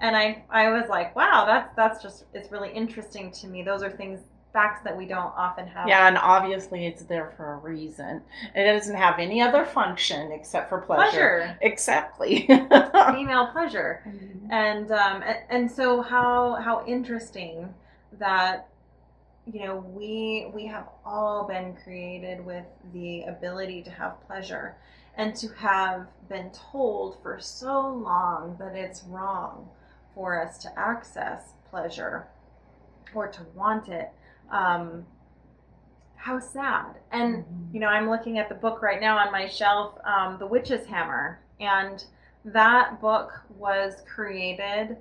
And 0.00 0.16
I, 0.16 0.44
I 0.50 0.70
was 0.70 0.88
like, 0.88 1.16
wow, 1.16 1.44
that's 1.46 1.74
that's 1.74 2.02
just 2.02 2.24
it's 2.34 2.52
really 2.52 2.70
interesting 2.72 3.32
to 3.32 3.46
me. 3.48 3.62
Those 3.62 3.82
are 3.82 3.90
things 3.90 4.20
facts 4.52 4.82
that 4.84 4.96
we 4.96 5.06
don't 5.06 5.32
often 5.36 5.66
have. 5.66 5.88
Yeah, 5.88 6.08
and 6.08 6.16
obviously 6.18 6.86
it's 6.86 7.02
there 7.02 7.32
for 7.36 7.54
a 7.54 7.56
reason. 7.56 8.22
It 8.54 8.64
doesn't 8.64 8.94
have 8.96 9.18
any 9.18 9.42
other 9.42 9.64
function 9.64 10.30
except 10.32 10.68
for 10.68 10.78
pleasure. 10.80 11.10
pleasure, 11.10 11.58
Exactly. 11.62 12.46
female 12.46 13.46
pleasure. 13.52 14.02
and 14.50 14.90
um, 14.92 15.22
and, 15.22 15.38
and 15.50 15.70
so 15.70 16.00
how 16.02 16.54
how 16.56 16.84
interesting 16.86 17.74
that 18.18 18.68
you 19.52 19.64
know 19.64 19.76
we 19.76 20.50
we 20.54 20.66
have 20.66 20.88
all 21.04 21.46
been 21.46 21.74
created 21.82 22.44
with 22.44 22.64
the 22.92 23.22
ability 23.24 23.82
to 23.82 23.90
have 23.90 24.20
pleasure 24.26 24.76
and 25.16 25.34
to 25.34 25.48
have 25.54 26.06
been 26.28 26.50
told 26.50 27.20
for 27.22 27.40
so 27.40 27.88
long 27.88 28.56
that 28.58 28.76
it's 28.76 29.02
wrong 29.04 29.68
for 30.14 30.40
us 30.40 30.58
to 30.58 30.78
access 30.78 31.54
pleasure 31.70 32.28
or 33.14 33.28
to 33.28 33.42
want 33.54 33.88
it. 33.88 34.10
Um, 34.50 35.06
how 36.16 36.38
sad. 36.40 36.96
And 37.12 37.44
you 37.72 37.80
know 37.80 37.88
i'm 37.88 38.10
looking 38.10 38.38
at 38.38 38.48
the 38.48 38.54
book 38.54 38.82
right 38.82 39.00
now 39.00 39.18
on 39.18 39.32
my 39.32 39.48
shelf 39.48 39.94
um, 40.04 40.38
the 40.38 40.46
witch's 40.46 40.86
hammer. 40.86 41.40
And 41.60 42.04
that 42.44 43.00
book 43.00 43.32
was 43.56 44.02
created 44.06 44.96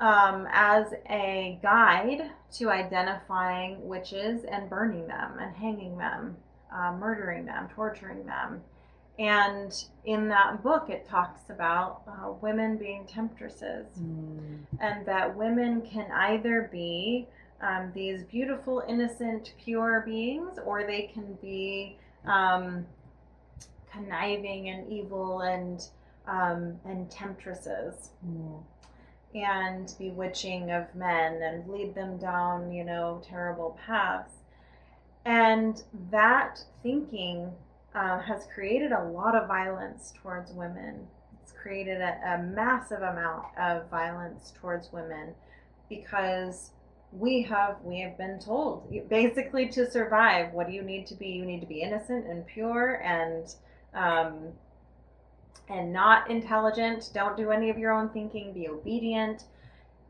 um, 0.00 0.48
as 0.50 0.92
a 1.08 1.58
guide 1.62 2.30
to 2.52 2.70
identifying 2.70 3.86
witches 3.86 4.44
and 4.44 4.68
burning 4.68 5.06
them 5.06 5.38
and 5.38 5.54
hanging 5.54 5.96
them, 5.98 6.36
uh, 6.74 6.92
murdering 6.98 7.44
them, 7.44 7.68
torturing 7.74 8.24
them. 8.26 8.62
And 9.18 9.72
in 10.06 10.28
that 10.28 10.62
book, 10.62 10.88
it 10.88 11.06
talks 11.06 11.50
about 11.50 12.02
uh, 12.08 12.32
women 12.40 12.78
being 12.78 13.04
temptresses 13.06 13.86
Mm. 14.00 14.60
and 14.80 15.04
that 15.04 15.36
women 15.36 15.82
can 15.82 16.10
either 16.10 16.70
be 16.72 17.28
um, 17.60 17.92
these 17.94 18.24
beautiful, 18.24 18.82
innocent, 18.88 19.52
pure 19.62 20.02
beings, 20.06 20.58
or 20.64 20.84
they 20.86 21.10
can 21.12 21.34
be 21.42 21.98
um, 22.24 22.86
conniving 23.92 24.70
and 24.70 24.90
evil 24.90 25.40
and 25.40 25.86
um, 26.26 26.78
and 26.86 27.10
temptresses 27.10 28.10
Mm. 28.26 28.62
And 29.34 29.94
bewitching 29.98 30.70
of 30.70 30.94
men 30.94 31.40
and 31.42 31.68
lead 31.68 31.94
them 31.94 32.18
down, 32.18 32.72
you 32.72 32.84
know, 32.84 33.22
terrible 33.28 33.78
paths. 33.86 34.34
And 35.24 35.82
that 36.10 36.60
thinking 36.82 37.52
uh, 37.94 38.20
has 38.20 38.46
created 38.52 38.92
a 38.92 39.04
lot 39.04 39.34
of 39.34 39.46
violence 39.46 40.12
towards 40.22 40.52
women. 40.52 41.06
It's 41.42 41.52
created 41.52 42.00
a, 42.00 42.18
a 42.34 42.42
massive 42.42 43.02
amount 43.02 43.46
of 43.58 43.88
violence 43.88 44.52
towards 44.60 44.92
women 44.92 45.34
because 45.88 46.70
we 47.12 47.42
have 47.42 47.76
we 47.82 48.00
have 48.00 48.16
been 48.16 48.38
told 48.38 48.88
basically 49.08 49.68
to 49.68 49.90
survive 49.90 50.52
what 50.52 50.68
do 50.68 50.72
you 50.72 50.82
need 50.82 51.08
to 51.08 51.14
be 51.16 51.26
you 51.26 51.44
need 51.44 51.58
to 51.58 51.66
be 51.66 51.82
innocent 51.82 52.24
and 52.24 52.46
pure 52.46 53.02
and 53.04 53.56
um, 53.94 54.52
and 55.70 55.92
not 55.92 56.30
intelligent 56.30 57.10
don't 57.14 57.36
do 57.36 57.50
any 57.50 57.70
of 57.70 57.78
your 57.78 57.92
own 57.92 58.08
thinking 58.10 58.52
be 58.52 58.68
obedient 58.68 59.44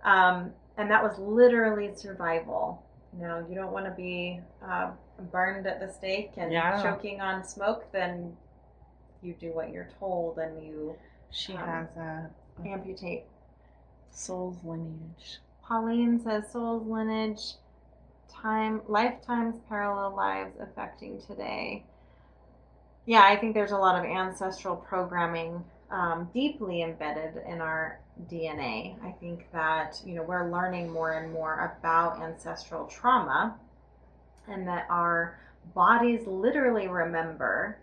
um, 0.04 0.50
and 0.78 0.90
that 0.90 1.02
was 1.02 1.18
literally 1.18 1.94
survival 1.94 2.82
you 3.12 3.22
know 3.26 3.44
you 3.48 3.54
don't 3.54 3.72
want 3.72 3.84
to 3.84 3.92
be 3.92 4.40
uh, 4.66 4.90
burned 5.30 5.66
at 5.66 5.80
the 5.80 5.92
stake 5.92 6.32
and 6.36 6.52
Yeah. 6.52 6.82
choking 6.82 7.20
on 7.20 7.44
smoke 7.44 7.90
then 7.92 8.36
you 9.22 9.34
do 9.34 9.52
what 9.52 9.70
you're 9.70 9.90
told 9.98 10.38
and 10.38 10.62
you 10.66 10.96
She 11.30 11.52
Um, 11.54 11.60
has 11.60 11.96
a 11.96 12.30
amputate 12.66 13.24
soul's 14.10 14.56
lineage. 14.64 15.38
Pauline 15.62 16.18
says 16.20 16.50
soul's 16.50 16.86
lineage, 16.86 17.54
time, 18.28 18.82
lifetimes, 18.88 19.56
parallel 19.68 20.16
lives 20.16 20.56
affecting 20.58 21.20
today. 21.22 21.84
Yeah, 23.10 23.24
I 23.24 23.34
think 23.34 23.54
there's 23.54 23.72
a 23.72 23.76
lot 23.76 23.98
of 23.98 24.08
ancestral 24.08 24.76
programming 24.76 25.64
um, 25.90 26.30
deeply 26.32 26.82
embedded 26.82 27.42
in 27.44 27.60
our 27.60 27.98
DNA. 28.30 28.94
I 29.04 29.10
think 29.18 29.50
that 29.50 30.00
you 30.06 30.14
know 30.14 30.22
we're 30.22 30.48
learning 30.48 30.92
more 30.92 31.14
and 31.14 31.32
more 31.32 31.76
about 31.76 32.22
ancestral 32.22 32.86
trauma, 32.86 33.56
and 34.46 34.64
that 34.68 34.86
our 34.88 35.40
bodies 35.74 36.24
literally 36.28 36.86
remember 36.86 37.78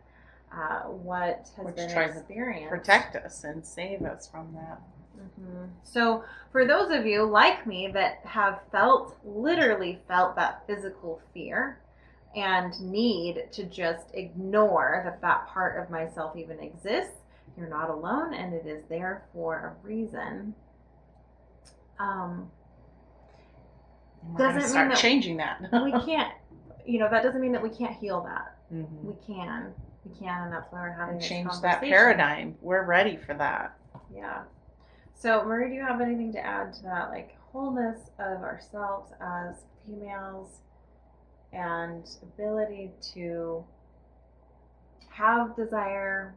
uh, 0.54 0.84
what 0.84 1.50
has 1.58 1.66
Which 1.66 1.76
been 1.76 1.90
experienced. 1.90 2.70
Protect 2.70 3.18
us 3.18 3.44
and 3.44 3.66
save 3.66 4.04
us 4.04 4.30
from 4.30 4.54
that. 4.54 4.80
Mhm. 5.20 5.68
So, 5.84 6.24
for 6.54 6.66
those 6.66 6.90
of 6.90 7.06
you 7.06 7.26
like 7.26 7.68
me 7.68 7.90
that 7.90 8.20
have 8.24 8.62
felt, 8.72 9.18
literally 9.26 10.00
felt 10.08 10.38
that 10.38 10.66
physical 10.68 11.20
fear 11.34 11.80
and 12.38 12.80
need 12.82 13.48
to 13.52 13.64
just 13.66 14.06
ignore 14.14 15.02
that 15.04 15.22
that 15.22 15.48
part 15.48 15.82
of 15.82 15.90
myself 15.90 16.36
even 16.38 16.60
exists, 16.60 17.16
you're 17.58 17.68
not 17.68 17.90
alone 17.90 18.34
and 18.36 18.54
it 18.54 18.68
is 18.68 18.84
there 18.88 19.26
for 19.34 19.76
a 19.84 19.88
reason. 19.88 20.54
Um, 22.00 22.52
And 24.22 24.34
we're 24.34 24.38
gonna 24.38 24.54
Doesn't 24.54 24.62
mean 24.62 24.70
start 24.70 24.90
that- 24.90 24.98
changing 24.98 25.38
that. 25.38 25.62
we 25.84 25.92
can't, 26.06 26.34
you 26.86 27.00
know, 27.00 27.10
that 27.10 27.24
doesn't 27.24 27.42
mean 27.42 27.52
that 27.54 27.62
we 27.64 27.70
can't 27.70 27.94
heal 27.96 28.22
that. 28.22 28.56
Mhm. 28.72 29.04
We 29.04 29.16
can. 29.26 29.74
We 30.06 30.16
can, 30.16 30.44
and 30.44 30.54
that's 30.54 30.72
why 30.72 30.82
we're 30.82 30.92
having 30.92 31.16
And 31.16 31.24
change 31.24 31.50
that 31.62 31.82
paradigm. 31.82 32.56
We're 32.62 32.84
ready 32.86 33.18
for 33.18 33.34
that. 33.34 33.76
Yeah. 34.14 34.44
So, 35.16 35.44
Marie, 35.44 35.70
do 35.70 35.76
you 35.76 35.82
have 35.82 36.00
anything 36.02 36.32
to 36.34 36.40
add 36.40 36.74
to 36.74 36.84
that? 36.84 37.10
Like 37.10 37.36
wholeness 37.52 38.12
of 38.20 38.44
ourselves 38.44 39.12
as 39.20 39.66
females 39.86 40.62
and 41.54 42.08
ability 42.22 42.92
to 43.14 43.64
have 45.10 45.56
desire. 45.56 46.36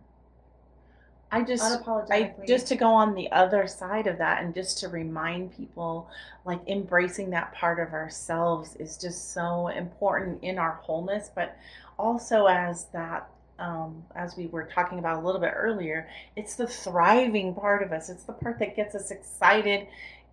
I 1.32 1.42
just 1.42 1.62
I 2.10 2.34
just 2.46 2.66
to 2.68 2.76
go 2.76 2.88
on 2.88 3.14
the 3.14 3.30
other 3.30 3.68
side 3.68 4.08
of 4.08 4.18
that 4.18 4.42
and 4.42 4.52
just 4.52 4.78
to 4.80 4.88
remind 4.88 5.56
people 5.56 6.08
like 6.44 6.60
embracing 6.66 7.30
that 7.30 7.52
part 7.54 7.78
of 7.78 7.92
ourselves 7.92 8.74
is 8.76 8.96
just 8.96 9.32
so 9.32 9.68
important 9.68 10.42
in 10.42 10.58
our 10.58 10.80
wholeness 10.82 11.30
but 11.32 11.56
also 12.00 12.46
as 12.46 12.86
that 12.86 13.30
um, 13.60 14.02
as 14.16 14.36
we 14.36 14.46
were 14.48 14.64
talking 14.64 14.98
about 14.98 15.22
a 15.22 15.24
little 15.24 15.40
bit 15.40 15.52
earlier 15.54 16.08
it's 16.34 16.56
the 16.56 16.66
thriving 16.66 17.54
part 17.54 17.84
of 17.84 17.92
us. 17.92 18.08
It's 18.08 18.24
the 18.24 18.32
part 18.32 18.58
that 18.58 18.74
gets 18.74 18.96
us 18.96 19.12
excited 19.12 19.86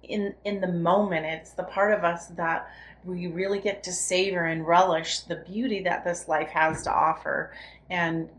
in 0.04 0.34
in 0.46 0.62
the 0.62 0.68
moment. 0.68 1.26
It's 1.26 1.52
the 1.52 1.64
part 1.64 1.94
of 1.94 2.04
us 2.04 2.28
that 2.28 2.70
we 3.06 3.28
really 3.28 3.60
get 3.60 3.84
to 3.84 3.92
savor 3.92 4.46
and 4.46 4.68
relish 4.68 5.20
the 5.22 5.36
beauty 5.36 5.82
that 5.84 6.04
this 6.04 6.28
life 6.28 6.50
has 6.50 6.84
to 6.84 6.94
offer 6.94 7.52
and 7.90 8.30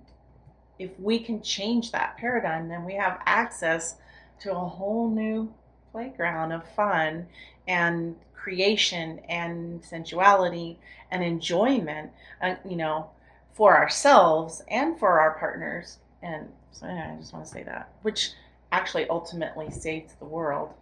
if 0.78 0.90
we 0.98 1.18
can 1.18 1.42
change 1.42 1.92
that 1.92 2.16
paradigm, 2.16 2.68
then 2.68 2.84
we 2.84 2.94
have 2.94 3.20
access 3.26 3.96
to 4.40 4.52
a 4.52 4.68
whole 4.68 5.10
new 5.10 5.52
playground 5.90 6.52
of 6.52 6.68
fun 6.74 7.26
and 7.66 8.14
creation 8.34 9.18
and 9.28 9.84
sensuality 9.84 10.78
and 11.10 11.22
enjoyment, 11.24 12.10
uh, 12.40 12.54
you 12.68 12.76
know, 12.76 13.10
for 13.52 13.76
ourselves 13.76 14.62
and 14.68 14.98
for 14.98 15.18
our 15.18 15.36
partners. 15.38 15.98
And 16.22 16.48
so 16.70 16.86
yeah, 16.86 17.12
I 17.12 17.20
just 17.20 17.32
want 17.32 17.44
to 17.44 17.50
say 17.50 17.64
that, 17.64 17.90
which 18.02 18.30
actually 18.70 19.08
ultimately 19.08 19.70
saves 19.70 20.14
the 20.14 20.24
world 20.24 20.74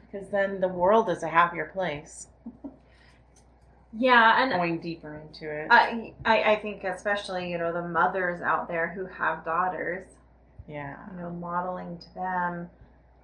because 0.00 0.28
then 0.30 0.60
the 0.60 0.68
world 0.68 1.08
is 1.10 1.22
a 1.22 1.28
happier 1.28 1.66
place 1.66 2.28
yeah, 3.96 4.42
and 4.42 4.52
going 4.52 4.80
deeper 4.80 5.14
into 5.16 5.50
it. 5.50 5.68
I, 5.70 6.12
I 6.24 6.52
I 6.52 6.56
think 6.56 6.84
especially 6.84 7.50
you 7.50 7.58
know 7.58 7.72
the 7.72 7.86
mothers 7.86 8.42
out 8.42 8.68
there 8.68 8.88
who 8.88 9.06
have 9.06 9.44
daughters, 9.44 10.06
yeah. 10.68 10.96
you 11.12 11.20
know, 11.20 11.30
modeling 11.30 11.98
to 11.98 12.14
them 12.14 12.70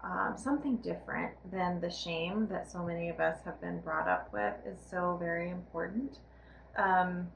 um, 0.02 0.34
something 0.36 0.76
different 0.78 1.32
than 1.50 1.80
the 1.80 1.90
shame 1.90 2.46
that 2.50 2.70
so 2.70 2.82
many 2.82 3.08
of 3.10 3.20
us 3.20 3.38
have 3.44 3.60
been 3.60 3.80
brought 3.80 4.08
up 4.08 4.32
with 4.32 4.54
is 4.66 4.78
so 4.90 5.16
very 5.20 5.50
important. 5.50 6.18
Um, 6.76 7.28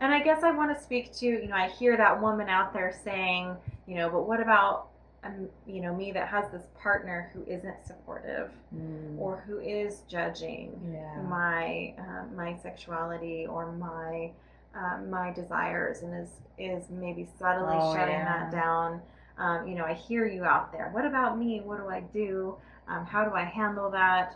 and 0.00 0.14
I 0.14 0.22
guess 0.22 0.42
I 0.42 0.52
want 0.52 0.76
to 0.76 0.82
speak 0.82 1.12
to, 1.16 1.26
you 1.26 1.48
know, 1.48 1.56
I 1.56 1.68
hear 1.68 1.96
that 1.96 2.20
woman 2.20 2.48
out 2.48 2.72
there 2.72 2.98
saying, 3.04 3.56
you 3.86 3.96
know, 3.96 4.08
but 4.08 4.26
what 4.26 4.40
about, 4.40 4.87
um, 5.24 5.48
you 5.66 5.80
know, 5.80 5.94
me 5.94 6.12
that 6.12 6.28
has 6.28 6.50
this 6.52 6.62
partner 6.80 7.30
who 7.34 7.42
isn't 7.46 7.84
supportive 7.86 8.50
Mm, 8.74 9.18
or 9.18 9.42
who 9.46 9.58
is 9.58 10.02
judging 10.08 10.78
yeah. 10.92 11.20
my 11.22 11.94
um, 11.98 12.36
my 12.36 12.56
sexuality 12.62 13.46
or 13.46 13.72
my 13.72 14.30
um, 14.74 15.10
my 15.10 15.32
desires 15.32 16.02
and 16.02 16.14
is 16.14 16.30
is 16.58 16.88
maybe 16.90 17.26
subtly 17.38 17.76
Oh, 17.78 17.94
shutting 17.94 18.14
yeah. 18.14 18.24
that 18.50 18.52
down. 18.52 19.00
Um, 19.38 19.66
you 19.68 19.74
know, 19.76 19.84
I 19.84 19.94
hear 19.94 20.26
you 20.26 20.44
out 20.44 20.72
there. 20.72 20.90
What 20.92 21.04
about 21.04 21.38
me? 21.38 21.60
What 21.60 21.78
do 21.78 21.88
I 21.88 22.00
do? 22.00 22.56
Um, 22.88 23.04
how 23.06 23.24
do 23.24 23.34
I 23.34 23.44
handle 23.44 23.90
that? 23.90 24.34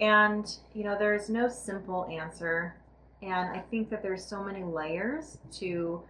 And 0.00 0.46
you 0.74 0.84
know, 0.84 0.96
there's 0.98 1.28
no 1.28 1.48
simple 1.48 2.06
answer. 2.10 2.74
And 3.22 3.50
I 3.50 3.62
think 3.70 3.90
that 3.90 4.02
there's 4.02 4.24
so 4.24 4.42
many 4.42 4.62
layers 4.64 5.36
to 5.58 6.02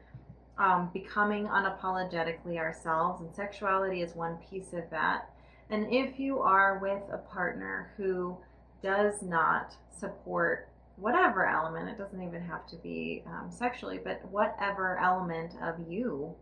um, 0.60 0.90
becoming 0.92 1.46
unapologetically 1.46 2.58
ourselves, 2.58 3.20
and 3.22 3.34
sexuality 3.34 4.02
is 4.02 4.14
one 4.14 4.36
piece 4.50 4.74
of 4.74 4.88
that. 4.90 5.30
And 5.70 5.86
if 5.90 6.20
you 6.20 6.40
are 6.40 6.78
with 6.78 7.02
a 7.10 7.18
partner 7.18 7.92
who 7.96 8.36
does 8.82 9.22
not 9.22 9.74
support 9.90 10.68
whatever 10.96 11.46
element, 11.46 11.88
it 11.88 11.96
doesn't 11.96 12.22
even 12.22 12.42
have 12.42 12.66
to 12.66 12.76
be 12.76 13.22
um, 13.26 13.50
sexually, 13.50 13.98
but 14.02 14.22
whatever 14.30 14.98
element 14.98 15.54
of 15.62 15.76
you, 15.88 16.34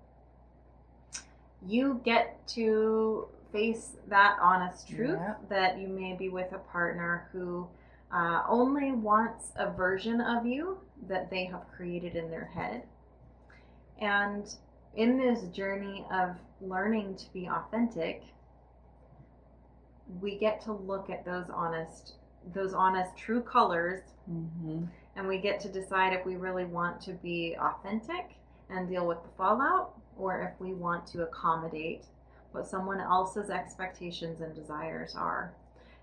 you 1.65 2.01
get 2.05 2.45
to 2.49 3.29
face 3.53 3.93
that 4.09 4.37
honest 4.41 4.89
truth 4.89 5.19
Yeah. 5.21 5.35
that 5.49 5.79
you 5.79 5.89
may 5.89 6.15
be 6.15 6.29
with 6.29 6.53
a 6.53 6.59
partner 6.59 7.29
who 7.33 7.69
uh, 8.13 8.43
only 8.49 8.91
wants 8.93 9.53
a 9.57 9.71
version 9.71 10.21
of 10.21 10.45
you 10.45 10.79
that 11.07 11.31
they 11.31 11.45
have 11.45 11.69
created 11.71 12.17
in 12.17 12.31
their 12.31 12.47
head. 12.47 12.83
And 14.01 14.45
in 14.95 15.19
this 15.19 15.45
journey 15.55 16.05
of 16.13 16.37
learning 16.61 17.17
to 17.17 17.33
be 17.33 17.49
authentic, 17.49 18.23
we 20.21 20.37
get 20.37 20.61
to 20.63 20.73
look 20.73 21.11
at 21.11 21.25
those 21.25 21.51
honest 21.51 22.15
those 22.55 22.73
honest 22.73 23.15
true 23.17 23.43
colors 23.43 24.01
hmm 24.27 24.85
and 25.17 25.27
we 25.27 25.37
get 25.39 25.59
to 25.59 25.69
decide 25.69 26.13
if 26.13 26.25
we 26.25 26.37
really 26.37 26.65
want 26.65 27.01
to 27.01 27.13
be 27.13 27.57
authentic 27.61 28.37
and 28.71 28.89
deal 28.89 29.05
with 29.05 29.21
the 29.25 29.29
fallout 29.37 29.93
or 30.17 30.43
if 30.43 30.61
we 30.61 30.73
want 30.73 31.05
to 31.09 31.23
accommodate 31.23 32.05
what 32.53 32.69
someone 32.69 33.01
else's 33.01 33.51
expectations 33.51 34.41
and 34.41 34.55
desires 34.55 35.15
are. 35.17 35.53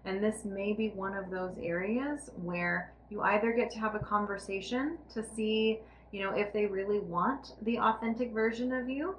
And 0.03 0.21
this 0.21 0.43
may 0.43 0.73
be 0.73 0.89
one 0.89 1.15
of 1.15 1.31
those 1.31 1.55
areas 1.61 2.29
where 2.35 2.91
you 3.09 3.21
either 3.21 3.53
get 3.53 3.71
to 3.71 3.79
have 3.79 3.95
a 3.95 3.99
conversation 3.99 4.97
to 5.13 5.23
see, 5.35 5.79
you 6.11 6.23
know, 6.23 6.31
if 6.31 6.53
they 6.53 6.65
really 6.65 6.99
want 6.99 7.53
the 7.61 7.79
authentic 7.79 8.31
version 8.33 8.71
of 8.71 8.89
you 8.89 9.15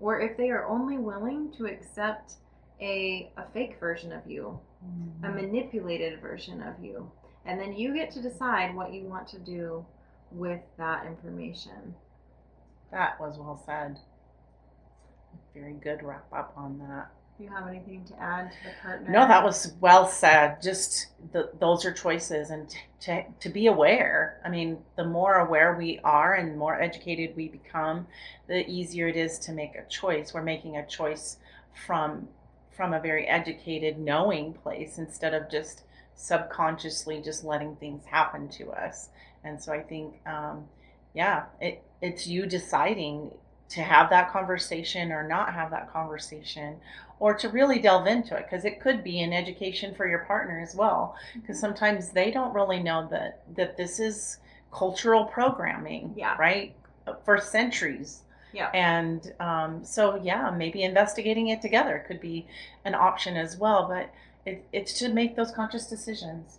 or 0.00 0.20
if 0.20 0.36
they 0.36 0.50
are 0.50 0.66
only 0.66 0.98
willing 0.98 1.52
to 1.52 1.66
accept 1.66 2.34
a, 2.80 3.30
a 3.36 3.44
fake 3.52 3.76
version 3.80 4.12
of 4.12 4.28
you 4.30 4.60
mm-hmm. 4.84 5.24
a 5.24 5.28
manipulated 5.30 6.20
version 6.20 6.62
of 6.62 6.82
you. 6.82 7.10
And 7.44 7.60
then 7.60 7.72
you 7.72 7.94
get 7.94 8.10
to 8.12 8.22
decide 8.22 8.74
what 8.74 8.92
you 8.92 9.04
want 9.04 9.28
to 9.28 9.38
do 9.38 9.84
with 10.30 10.60
that 10.76 11.06
information. 11.06 11.94
That 12.90 13.18
was 13.20 13.38
well 13.38 13.62
said. 13.64 13.98
Very 15.54 15.74
good 15.74 16.02
wrap 16.02 16.26
up 16.32 16.52
on 16.56 16.78
that. 16.78 17.10
You 17.38 17.48
have 17.50 17.68
anything 17.68 18.04
to 18.06 18.20
add 18.20 18.50
to 18.50 18.56
the 18.64 18.74
partner? 18.82 19.10
No, 19.10 19.28
that 19.28 19.44
was 19.44 19.72
well 19.80 20.08
said. 20.08 20.60
Just 20.60 21.06
the, 21.32 21.50
those 21.60 21.84
are 21.84 21.92
choices, 21.92 22.50
and 22.50 22.68
t- 22.68 22.78
to 23.00 23.24
to 23.40 23.48
be 23.48 23.68
aware. 23.68 24.40
I 24.44 24.48
mean, 24.48 24.78
the 24.96 25.04
more 25.04 25.34
aware 25.36 25.76
we 25.76 26.00
are, 26.02 26.34
and 26.34 26.58
more 26.58 26.80
educated 26.80 27.36
we 27.36 27.48
become, 27.48 28.08
the 28.48 28.68
easier 28.68 29.06
it 29.06 29.16
is 29.16 29.38
to 29.40 29.52
make 29.52 29.76
a 29.76 29.88
choice. 29.88 30.34
We're 30.34 30.42
making 30.42 30.76
a 30.76 30.86
choice 30.86 31.36
from 31.86 32.28
from 32.76 32.92
a 32.92 33.00
very 33.00 33.26
educated, 33.26 33.98
knowing 33.98 34.54
place 34.54 34.98
instead 34.98 35.34
of 35.34 35.50
just 35.50 35.82
subconsciously 36.14 37.22
just 37.22 37.44
letting 37.44 37.76
things 37.76 38.04
happen 38.04 38.48
to 38.48 38.70
us. 38.70 39.10
And 39.44 39.62
so 39.62 39.72
I 39.72 39.80
think, 39.80 40.14
um, 40.26 40.64
yeah, 41.14 41.44
it, 41.60 41.82
it's 42.02 42.26
you 42.26 42.46
deciding 42.46 43.32
to 43.70 43.82
have 43.82 44.10
that 44.10 44.30
conversation 44.32 45.12
or 45.12 45.26
not 45.26 45.52
have 45.52 45.70
that 45.70 45.92
conversation 45.92 46.76
or 47.20 47.34
to 47.34 47.48
really 47.48 47.78
delve 47.80 48.06
into 48.06 48.36
it 48.36 48.46
because 48.48 48.64
it 48.64 48.80
could 48.80 49.02
be 49.04 49.20
an 49.22 49.32
education 49.32 49.94
for 49.94 50.08
your 50.08 50.20
partner 50.20 50.60
as 50.60 50.74
well 50.74 51.16
because 51.42 51.58
sometimes 51.58 52.10
they 52.10 52.30
don't 52.30 52.54
really 52.54 52.82
know 52.82 53.06
that 53.10 53.42
that 53.56 53.76
this 53.76 54.00
is 54.00 54.38
cultural 54.72 55.24
programming 55.24 56.12
Yeah. 56.16 56.36
right 56.38 56.74
for 57.24 57.38
centuries 57.40 58.22
Yeah. 58.52 58.70
and 58.74 59.32
um, 59.40 59.84
so 59.84 60.16
yeah 60.22 60.50
maybe 60.50 60.82
investigating 60.82 61.48
it 61.48 61.60
together 61.62 62.04
could 62.06 62.20
be 62.20 62.46
an 62.84 62.94
option 62.94 63.36
as 63.36 63.56
well 63.56 63.86
but 63.88 64.10
it, 64.46 64.64
it's 64.72 64.92
to 65.00 65.08
make 65.08 65.36
those 65.36 65.50
conscious 65.50 65.86
decisions 65.86 66.58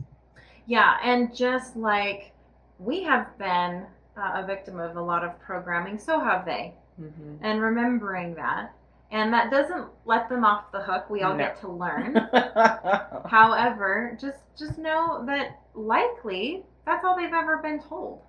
Yeah, 0.65 0.97
and 1.03 1.35
just 1.35 1.75
like 1.75 2.31
we 2.77 3.03
have 3.03 3.37
been 3.37 3.85
uh, 4.17 4.31
a 4.35 4.45
victim 4.45 4.79
of 4.79 4.95
a 4.95 5.01
lot 5.01 5.23
of 5.23 5.39
programming, 5.39 5.97
so 5.97 6.19
have 6.19 6.45
they. 6.45 6.73
Mm-hmm. 6.99 7.35
And 7.43 7.61
remembering 7.61 8.35
that, 8.35 8.73
and 9.11 9.33
that 9.33 9.49
doesn't 9.49 9.87
let 10.05 10.29
them 10.29 10.45
off 10.45 10.71
the 10.71 10.81
hook. 10.81 11.09
We 11.09 11.21
all 11.23 11.33
No. 11.33 11.37
get 11.39 11.59
to 11.61 11.67
learn. 11.67 12.15
However, 13.29 14.17
just 14.19 14.39
just 14.57 14.77
know 14.77 15.23
that 15.25 15.59
likely 15.73 16.63
that's 16.85 17.03
all 17.05 17.15
they've 17.15 17.33
ever 17.33 17.57
been 17.57 17.79
told. 17.81 18.21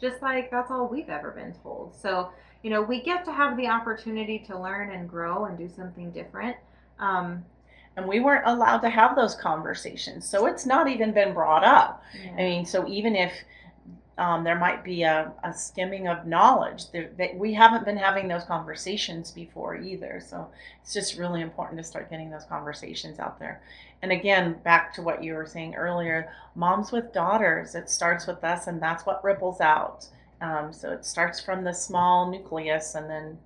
Just 0.00 0.22
like 0.22 0.50
that's 0.50 0.70
all 0.70 0.88
we've 0.88 1.08
ever 1.08 1.30
been 1.30 1.54
told. 1.62 1.94
So, 1.94 2.30
you 2.62 2.70
know, 2.70 2.82
we 2.82 3.00
get 3.00 3.24
to 3.24 3.32
have 3.32 3.56
the 3.56 3.68
opportunity 3.68 4.38
to 4.48 4.58
learn 4.58 4.90
and 4.90 5.08
grow 5.08 5.46
and 5.46 5.56
do 5.58 5.68
something 5.68 6.10
different. 6.10 6.56
Um, 6.98 7.44
and 7.96 8.06
we 8.06 8.20
weren't 8.20 8.46
allowed 8.46 8.78
to 8.78 8.88
have 8.88 9.14
those 9.16 9.34
conversations 9.34 10.26
so 10.28 10.46
it's 10.46 10.64
not 10.64 10.88
even 10.88 11.12
been 11.12 11.34
brought 11.34 11.62
up 11.62 12.02
I 12.32 12.36
mean, 12.42 12.64
so 12.64 12.86
even 12.88 13.14
if 13.14 13.32
um, 14.18 14.44
there 14.44 14.58
might 14.58 14.84
be 14.84 15.02
a, 15.02 15.32
a 15.42 15.54
skimming 15.54 16.06
of 16.06 16.26
knowledge, 16.26 16.90
that 16.92 17.34
we 17.36 17.54
haven't 17.54 17.84
been 17.84 17.96
having 17.96 18.28
those 18.28 18.44
conversations 18.44 19.30
before 19.30 19.76
either. 19.76 20.22
So 20.24 20.48
it's 20.82 20.92
just 20.92 21.16
really 21.18 21.40
important 21.40 21.78
to 21.78 21.84
start 21.84 22.10
getting 22.10 22.30
those 22.30 22.44
conversations 22.44 23.18
out 23.18 23.38
there. 23.38 23.62
And 24.02 24.12
again, 24.12 24.56
back 24.64 24.92
to 24.94 25.02
what 25.02 25.22
you 25.22 25.34
were 25.34 25.46
saying 25.46 25.76
earlier, 25.76 26.30
moms 26.54 26.92
with 26.92 27.12
daughters, 27.12 27.74
it 27.74 27.88
starts 27.88 28.26
with 28.26 28.42
us, 28.44 28.66
and 28.66 28.82
that's 28.82 29.06
what 29.06 29.24
ripples 29.24 29.60
out. 29.60 30.06
Um, 30.40 30.72
so 30.72 30.90
it 30.90 31.06
starts 31.06 31.40
from 31.40 31.62
the 31.62 31.72
small 31.72 32.30
nucleus, 32.30 32.96
and 32.96 33.08
then, 33.08 33.38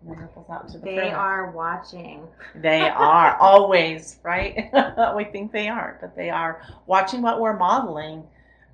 and 0.00 0.10
then 0.10 0.18
ripples 0.20 0.48
out 0.48 0.68
to 0.68 0.78
the. 0.78 0.84
they 0.84 0.96
further. 0.96 1.16
are 1.16 1.50
watching. 1.50 2.28
They 2.54 2.88
are 2.88 3.36
always 3.40 4.20
right. 4.22 4.70
we 5.16 5.24
think 5.24 5.50
they 5.52 5.68
aren't, 5.68 6.00
but 6.00 6.14
they 6.14 6.30
are 6.30 6.62
watching 6.86 7.20
what 7.20 7.40
we're 7.40 7.56
modeling. 7.56 8.22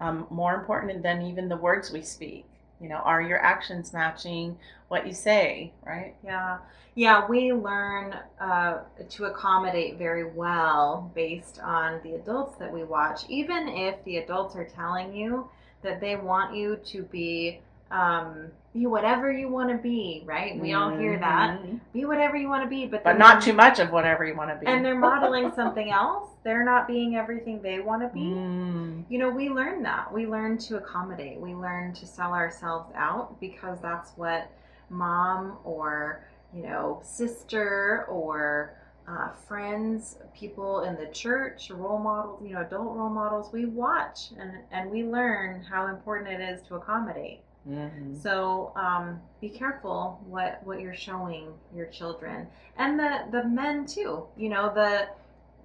Um, 0.00 0.26
more 0.30 0.54
important 0.54 1.02
than 1.02 1.22
even 1.22 1.48
the 1.48 1.56
words 1.56 1.90
we 1.90 2.02
speak. 2.02 2.46
You 2.80 2.88
know, 2.88 2.96
are 2.96 3.20
your 3.20 3.38
actions 3.38 3.92
matching 3.92 4.56
what 4.88 5.06
you 5.06 5.12
say? 5.12 5.72
Right. 5.84 6.14
Yeah, 6.24 6.58
yeah, 6.94 7.26
we 7.28 7.52
learn 7.52 8.16
uh, 8.40 8.78
to 9.08 9.24
accommodate 9.26 9.98
very 9.98 10.24
well 10.24 11.10
based 11.14 11.60
on 11.60 12.00
the 12.02 12.14
adults 12.14 12.58
that 12.58 12.72
we 12.72 12.82
watch. 12.82 13.22
Even 13.28 13.68
if 13.68 14.02
the 14.04 14.16
adults 14.16 14.56
are 14.56 14.64
telling 14.64 15.14
you 15.14 15.48
that 15.82 16.00
they 16.00 16.16
want 16.16 16.54
you 16.54 16.76
to 16.86 17.02
be, 17.04 17.60
um, 17.90 18.50
be 18.72 18.86
whatever 18.86 19.32
you 19.32 19.48
want 19.48 19.68
to 19.70 19.76
be, 19.76 20.22
right? 20.24 20.58
We 20.58 20.74
all 20.74 20.96
hear 20.96 21.18
that. 21.18 21.60
Mhm. 21.60 21.80
Be 21.92 22.04
whatever 22.04 22.36
you 22.36 22.48
want 22.48 22.62
to 22.62 22.68
be, 22.68 22.86
but 22.86 23.02
but 23.02 23.18
not 23.18 23.42
too 23.42 23.52
much 23.52 23.80
of 23.80 23.90
whatever 23.90 24.24
you 24.24 24.36
want 24.36 24.50
to 24.50 24.56
be. 24.56 24.66
And 24.66 24.84
they're 24.84 24.94
modeling 24.94 25.50
something 25.56 25.90
else. 25.90 26.30
They're 26.44 26.64
not 26.64 26.86
being 26.86 27.16
everything 27.16 27.60
they 27.62 27.80
want 27.80 28.02
to 28.02 28.08
be. 28.08 28.20
Mm. 28.20 29.04
You 29.08 29.18
know, 29.18 29.28
we 29.28 29.48
learn 29.48 29.82
that. 29.82 30.12
We 30.12 30.26
learn 30.26 30.56
to 30.58 30.76
accommodate. 30.76 31.40
We 31.40 31.54
learn 31.54 31.94
to 31.94 32.06
sell 32.06 32.32
ourselves 32.32 32.92
out 32.94 33.40
because 33.40 33.80
that's 33.80 34.12
what 34.16 34.50
mom 34.88 35.58
or, 35.64 36.24
you 36.54 36.62
know, 36.62 37.00
sister 37.02 38.06
or 38.08 38.76
uh, 39.08 39.30
friends, 39.48 40.18
people 40.32 40.82
in 40.82 40.96
the 40.96 41.06
church, 41.06 41.70
role 41.70 41.98
models, 41.98 42.40
you 42.44 42.54
know, 42.54 42.60
adult 42.60 42.96
role 42.96 43.10
models, 43.10 43.52
we 43.52 43.64
watch 43.66 44.30
and, 44.38 44.52
and 44.70 44.90
we 44.90 45.02
learn 45.02 45.62
how 45.62 45.88
important 45.88 46.28
it 46.28 46.40
is 46.40 46.62
to 46.68 46.76
accommodate. 46.76 47.40
Mhm. 47.68 48.16
So 48.16 48.72
um, 48.76 49.20
be 49.40 49.48
careful 49.50 50.20
what 50.26 50.60
what 50.64 50.80
you're 50.80 50.94
showing 50.94 51.52
your 51.74 51.86
children, 51.86 52.48
and 52.76 52.98
the 52.98 53.24
the 53.30 53.44
men 53.44 53.86
too. 53.86 54.26
You 54.36 54.48
know 54.48 54.72
the 54.72 55.08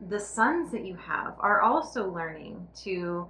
the 0.10 0.20
sons 0.20 0.72
that 0.72 0.84
you 0.86 0.96
have 0.96 1.36
are 1.40 1.62
also 1.62 2.12
learning 2.12 2.68
to, 2.84 3.26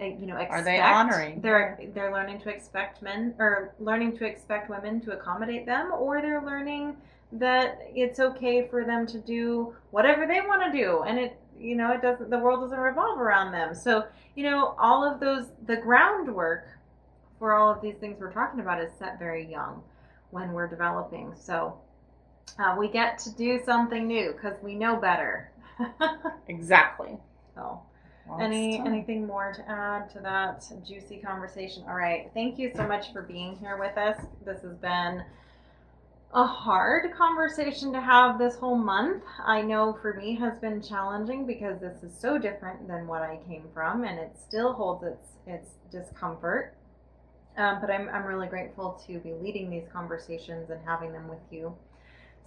uh, 0.00 0.04
you 0.04 0.26
know, 0.26 0.36
expect. 0.36 0.60
Are 0.60 0.64
they 0.64 0.80
honoring? 0.80 1.40
They're 1.42 1.78
they're 1.94 2.12
learning 2.12 2.40
to 2.40 2.48
expect 2.48 3.02
men 3.02 3.34
or 3.38 3.74
learning 3.78 4.16
to 4.18 4.24
expect 4.24 4.70
women 4.70 5.00
to 5.02 5.12
accommodate 5.12 5.66
them, 5.66 5.92
or 5.92 6.22
they're 6.22 6.42
learning 6.42 6.96
that 7.32 7.80
it's 7.94 8.18
okay 8.18 8.66
for 8.68 8.84
them 8.84 9.06
to 9.08 9.18
do 9.18 9.74
whatever 9.90 10.26
they 10.26 10.40
want 10.40 10.62
to 10.62 10.76
do, 10.76 11.02
and 11.02 11.18
it 11.18 11.38
you 11.58 11.76
know 11.76 11.92
it 11.92 12.00
doesn't 12.00 12.30
the 12.30 12.38
world 12.38 12.60
doesn't 12.62 12.78
revolve 12.78 13.20
around 13.20 13.52
them. 13.52 13.74
So 13.74 14.06
you 14.34 14.44
know 14.44 14.74
all 14.78 15.04
of 15.04 15.20
those 15.20 15.48
the 15.66 15.76
groundwork 15.76 16.75
for 17.38 17.54
all 17.54 17.72
of 17.72 17.80
these 17.82 17.96
things 17.96 18.18
we're 18.20 18.32
talking 18.32 18.60
about 18.60 18.82
is 18.82 18.90
set 18.98 19.18
very 19.18 19.46
young 19.50 19.82
when 20.30 20.52
we're 20.52 20.68
developing. 20.68 21.34
So 21.34 21.78
uh, 22.58 22.76
we 22.78 22.88
get 22.88 23.18
to 23.20 23.30
do 23.34 23.60
something 23.64 24.06
new 24.06 24.32
because 24.32 24.56
we 24.62 24.74
know 24.74 24.96
better. 24.96 25.50
Exactly. 26.48 27.18
so, 27.54 27.82
Well, 28.26 28.40
any 28.40 28.78
anything 28.78 29.26
more 29.26 29.52
to 29.52 29.68
add 29.68 30.08
to 30.10 30.20
that 30.20 30.64
juicy 30.86 31.18
conversation? 31.18 31.82
All 31.88 31.96
right, 31.96 32.30
thank 32.34 32.58
you 32.58 32.70
so 32.74 32.86
much 32.86 33.12
for 33.12 33.22
being 33.22 33.56
here 33.56 33.76
with 33.76 33.98
us. 33.98 34.16
This 34.44 34.62
has 34.62 34.76
been 34.76 35.24
a 36.32 36.46
hard 36.46 37.12
conversation 37.14 37.92
to 37.92 38.00
have 38.00 38.38
this 38.38 38.56
whole 38.56 38.76
month. 38.76 39.22
I 39.44 39.62
know 39.62 39.98
for 40.00 40.14
me 40.14 40.36
has 40.36 40.56
been 40.58 40.80
challenging 40.80 41.46
because 41.46 41.80
this 41.80 42.02
is 42.02 42.16
so 42.18 42.38
different 42.38 42.86
than 42.88 43.06
what 43.06 43.22
I 43.22 43.38
came 43.48 43.64
from, 43.74 44.04
and 44.04 44.18
it 44.18 44.36
still 44.38 44.72
holds 44.72 45.04
its 45.04 45.28
its 45.46 45.70
discomfort. 45.90 46.74
Um, 47.56 47.78
but 47.80 47.90
I'm 47.90 48.08
I'm 48.10 48.24
really 48.24 48.48
grateful 48.48 49.02
to 49.06 49.18
be 49.18 49.32
leading 49.32 49.70
these 49.70 49.86
conversations 49.92 50.70
and 50.70 50.80
having 50.84 51.12
them 51.12 51.28
with 51.28 51.40
you. 51.50 51.74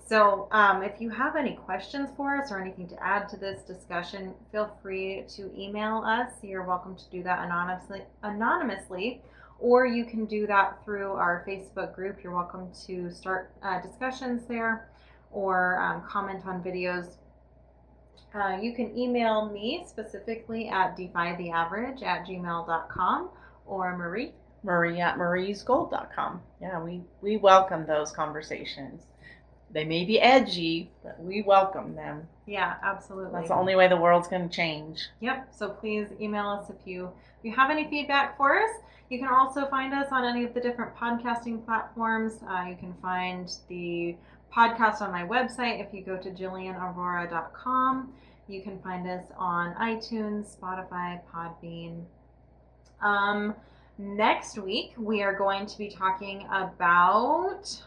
So, 0.10 0.48
um, 0.52 0.82
if 0.82 1.00
you 1.00 1.12
have 1.12 1.36
any 1.36 1.54
questions 1.54 2.10
for 2.18 2.36
us 2.36 2.52
or 2.52 2.60
anything 2.60 2.88
to 2.88 3.04
add 3.04 3.30
to 3.30 3.38
this 3.38 3.62
discussion, 3.62 4.34
feel 4.52 4.76
free 4.82 5.26
to 5.36 5.52
email 5.56 6.04
us. 6.04 6.32
You're 6.42 6.64
welcome 6.64 6.96
to 6.96 7.04
do 7.12 7.22
that 7.24 7.46
anonymously, 7.46 8.02
anonymously, 8.24 9.22
or 9.60 9.86
you 9.86 10.06
can 10.06 10.26
do 10.26 10.48
that 10.48 10.84
through 10.84 11.12
our 11.12 11.46
Facebook 11.48 11.94
group. 11.94 12.24
You're 12.24 12.36
welcome 12.36 12.70
to 12.88 13.12
start 13.12 13.52
uh, 13.62 13.82
discussions 13.82 14.48
there 14.48 14.90
or 15.32 15.80
um, 15.80 16.02
comment 16.10 16.44
on 16.46 16.64
videos. 16.64 17.18
Uh, 18.34 18.58
you 18.60 18.74
can 18.74 18.98
email 18.98 19.50
me 19.52 19.86
specifically 19.88 20.70
at 20.70 20.98
defytheaverage 20.98 22.02
at 22.04 22.26
gmail.com 22.26 23.30
or 23.66 23.96
Marie. 23.96 24.34
Marie 24.64 25.00
at 25.00 25.18
mariesgold.com. 25.18 26.42
Yeah, 26.62 26.82
we, 26.82 27.02
we 27.22 27.38
welcome 27.38 27.86
those 27.86 28.12
conversations. 28.12 29.04
They 29.72 29.86
may 29.86 30.04
be 30.04 30.20
edgy, 30.20 30.90
but 31.04 31.20
we 31.22 31.44
welcome 31.44 31.96
them. 31.96 32.28
Yeah, 32.48 32.76
absolutely. 32.84 33.32
That's 33.34 33.50
the 33.50 33.56
only 33.56 33.76
way 33.76 33.88
the 33.88 33.98
world's 33.98 34.28
going 34.28 34.50
to 34.50 34.56
change. 34.56 35.08
Yep. 35.20 35.54
So 35.56 35.70
please 35.70 36.08
email 36.20 36.50
us 36.50 36.70
if 36.70 36.76
you 36.86 37.12
if 37.38 37.46
you 37.46 37.56
have 37.56 37.70
any 37.70 37.88
feedback 37.88 38.36
for 38.36 38.60
us. 38.60 38.72
You 39.10 39.20
can 39.20 39.28
also 39.28 39.68
find 39.68 39.94
us 39.94 40.08
on 40.12 40.26
any 40.26 40.44
of 40.44 40.54
the 40.54 40.60
different 40.60 40.96
podcasting 40.96 41.64
platforms. 41.66 42.40
Uh, 42.48 42.66
you 42.70 42.76
can 42.76 42.94
find 43.02 43.52
the 43.68 44.16
podcast 44.56 45.02
on 45.02 45.12
my 45.12 45.24
website 45.24 45.80
if 45.86 45.94
you 45.94 46.04
go 46.04 46.18
to 46.18 46.30
jillianaurora.com. 46.32 48.14
You 48.48 48.62
can 48.62 48.80
find 48.82 49.08
us 49.08 49.26
on 49.38 49.76
iTunes, 49.76 50.58
Spotify, 50.58 51.22
Podbean. 51.32 52.04
Um, 53.02 53.56
next 54.00 54.58
week 54.58 54.94
we 54.98 55.22
are 55.22 55.36
going 55.36 55.66
to 55.66 55.78
be 55.78 55.90
talking 55.90 56.48
about 56.50 57.84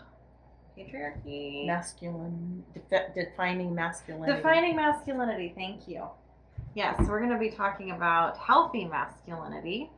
patriarchy. 0.79 1.66
Masculine, 1.66 2.62
defi- 2.75 3.12
defining 3.14 3.74
masculinity. 3.74 4.36
Defining 4.36 4.76
masculinity, 4.76 5.53
thank 5.57 5.89
you. 5.89 6.05
Yes, 6.74 6.97
we're 7.09 7.18
going 7.18 7.32
to 7.32 7.39
be 7.39 7.51
talking 7.51 7.91
about 7.91 8.36
healthy 8.39 8.84
masculinity 8.84 9.91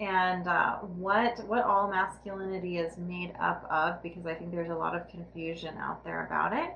and 0.00 0.48
uh, 0.48 0.76
what 0.78 1.38
what 1.46 1.62
all 1.64 1.88
masculinity 1.88 2.78
is 2.78 2.96
made 2.98 3.32
up 3.40 3.66
of 3.70 4.02
because 4.02 4.26
I 4.26 4.34
think 4.34 4.50
there's 4.50 4.70
a 4.70 4.74
lot 4.74 4.94
of 4.94 5.08
confusion 5.08 5.76
out 5.78 6.04
there 6.04 6.26
about 6.26 6.52
it. 6.52 6.74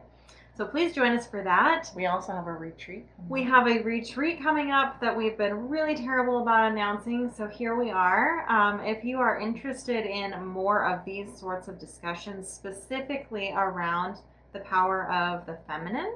So 0.58 0.66
please 0.66 0.92
join 0.92 1.16
us 1.16 1.24
for 1.24 1.44
that. 1.44 1.88
We 1.94 2.06
also 2.06 2.32
have 2.32 2.48
a 2.48 2.52
retreat. 2.52 3.06
We 3.28 3.44
have 3.44 3.68
a 3.68 3.80
retreat 3.82 4.42
coming 4.42 4.72
up 4.72 5.00
that 5.00 5.16
we've 5.16 5.38
been 5.38 5.68
really 5.68 5.94
terrible 5.94 6.42
about 6.42 6.72
announcing. 6.72 7.30
So 7.30 7.46
here 7.46 7.76
we 7.76 7.92
are. 7.92 8.44
Um, 8.50 8.80
if 8.80 9.04
you 9.04 9.18
are 9.20 9.38
interested 9.38 10.04
in 10.04 10.44
more 10.44 10.92
of 10.92 11.04
these 11.04 11.28
sorts 11.38 11.68
of 11.68 11.78
discussions, 11.78 12.48
specifically 12.48 13.52
around 13.56 14.16
the 14.52 14.58
power 14.58 15.08
of 15.12 15.46
the 15.46 15.58
feminine 15.68 16.12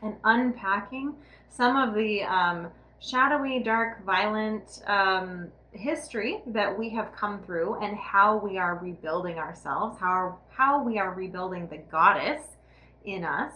and 0.00 0.14
unpacking 0.22 1.16
some 1.48 1.76
of 1.76 1.96
the 1.96 2.22
um, 2.22 2.68
shadowy, 3.00 3.64
dark, 3.64 4.06
violent 4.06 4.80
um, 4.86 5.48
history 5.72 6.40
that 6.46 6.78
we 6.78 6.88
have 6.90 7.12
come 7.16 7.42
through 7.42 7.82
and 7.82 7.96
how 7.96 8.36
we 8.36 8.58
are 8.58 8.78
rebuilding 8.80 9.38
ourselves, 9.38 9.98
how, 9.98 10.38
how 10.50 10.84
we 10.84 11.00
are 11.00 11.14
rebuilding 11.14 11.66
the 11.66 11.78
goddess 11.90 12.42
in 13.04 13.24
us. 13.24 13.52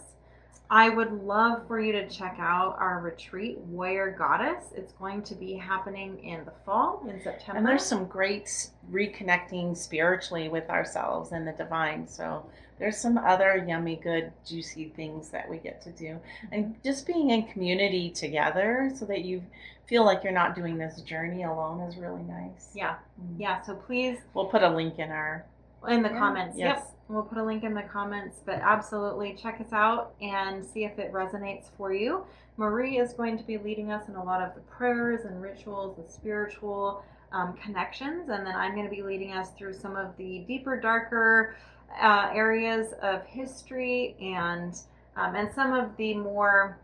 I 0.69 0.89
would 0.89 1.11
love 1.23 1.67
for 1.67 1.79
you 1.79 1.91
to 1.91 2.09
check 2.09 2.37
out 2.39 2.75
our 2.79 2.99
retreat, 2.99 3.59
Warrior 3.59 4.15
Goddess. 4.17 4.63
It's 4.75 4.93
going 4.93 5.21
to 5.23 5.35
be 5.35 5.53
happening 5.53 6.23
in 6.23 6.43
the 6.43 6.53
fall, 6.65 7.05
in 7.07 7.21
September. 7.21 7.57
And 7.59 7.67
there's 7.67 7.85
some 7.85 8.05
great 8.05 8.69
reconnecting 8.91 9.77
spiritually 9.77 10.49
with 10.49 10.67
ourselves 10.71 11.33
and 11.33 11.47
the 11.47 11.51
divine. 11.51 12.07
So 12.07 12.43
there's 12.79 12.97
some 12.97 13.19
other 13.19 13.63
yummy, 13.67 13.97
good, 13.97 14.31
juicy 14.43 14.91
things 14.95 15.29
that 15.29 15.47
we 15.47 15.57
get 15.57 15.83
to 15.83 15.91
do. 15.91 16.19
And 16.51 16.75
just 16.83 17.05
being 17.05 17.29
in 17.29 17.43
community 17.43 18.09
together 18.09 18.91
so 18.95 19.05
that 19.05 19.23
you 19.23 19.43
feel 19.85 20.03
like 20.03 20.23
you're 20.23 20.33
not 20.33 20.55
doing 20.55 20.79
this 20.79 20.99
journey 21.01 21.43
alone 21.43 21.79
is 21.81 21.95
really 21.95 22.23
nice. 22.23 22.71
Yeah, 22.73 22.95
Mm. 23.21 23.35
yeah. 23.37 23.61
So 23.61 23.75
please, 23.75 24.17
We'll 24.33 24.47
put 24.47 24.63
a 24.63 24.69
link 24.69 24.97
in 24.97 25.11
our. 25.11 25.45
in 25.87 26.01
the 26.01 26.09
Yeah. 26.09 26.17
comments, 26.17 26.57
Yes. 26.57 26.77
yep. 26.79 26.91
We'll 27.07 27.23
put 27.23 27.37
a 27.37 27.43
link 27.43 27.63
in 27.63 27.73
the 27.75 27.83
comments, 27.83 28.39
but 28.45 28.55
absolutely 28.55 29.35
check 29.41 29.61
us 29.61 29.71
out 29.71 30.15
and 30.21 30.65
see 30.65 30.85
if 30.85 30.97
it 30.97 31.13
resonates 31.13 31.65
for 31.77 31.93
you. 31.93 32.25
Marie 32.57 32.97
is 32.97 33.13
going 33.13 33.37
to 33.37 33.43
be 33.43 33.57
leading 33.57 33.91
us 33.91 34.07
in 34.09 34.15
a 34.15 34.23
lot 34.23 34.41
of 34.41 34.55
the 34.55 34.61
prayers 34.61 35.25
and 35.25 35.39
rituals, 35.41 35.97
the 35.97 36.11
spiritual 36.11 37.03
um, 37.31 37.53
connections, 37.63 38.29
and 38.29 38.45
then 38.45 38.55
I'm 38.55 38.73
going 38.73 38.85
to 38.89 38.95
be 38.95 39.03
leading 39.03 39.33
us 39.33 39.51
through 39.57 39.73
some 39.73 39.95
of 39.95 40.17
the 40.17 40.39
deeper, 40.47 40.79
darker 40.79 41.55
uh, 42.01 42.31
areas 42.33 42.93
of 43.01 43.23
history 43.25 44.15
and 44.19 44.73
um, 45.17 45.35
and 45.35 45.49
some 45.53 45.73
of 45.73 45.95
the 45.97 46.13
more 46.15 46.77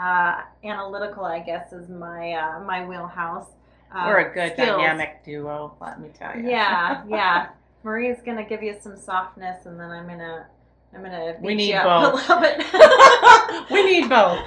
uh, 0.00 0.42
analytical, 0.64 1.24
I 1.24 1.40
guess, 1.40 1.72
is 1.72 1.88
my 1.88 2.32
uh, 2.32 2.60
my 2.60 2.86
wheelhouse. 2.86 3.48
uh, 3.94 4.04
We're 4.06 4.30
a 4.30 4.34
good 4.34 4.52
skills. 4.54 4.68
dynamic 4.78 5.24
duo, 5.24 5.74
let 5.80 6.00
me 6.00 6.08
tell 6.16 6.36
you. 6.36 6.48
Yeah, 6.48 7.02
yeah. 7.08 7.48
Marie's 7.82 8.20
gonna 8.24 8.44
give 8.44 8.62
you 8.62 8.76
some 8.80 8.96
softness, 8.96 9.66
and 9.66 9.78
then 9.78 9.90
I'm 9.90 10.06
gonna 10.06 10.46
I'm 10.94 11.02
gonna 11.02 11.36
We 11.40 11.48
beat 11.48 11.56
need 11.56 11.68
you 11.70 11.76
up 11.76 12.12
both. 12.12 12.28
a 12.28 12.34
little 12.34 12.40
bit. 12.40 13.70
we 13.70 13.84
need 13.84 14.08
both. 14.08 14.40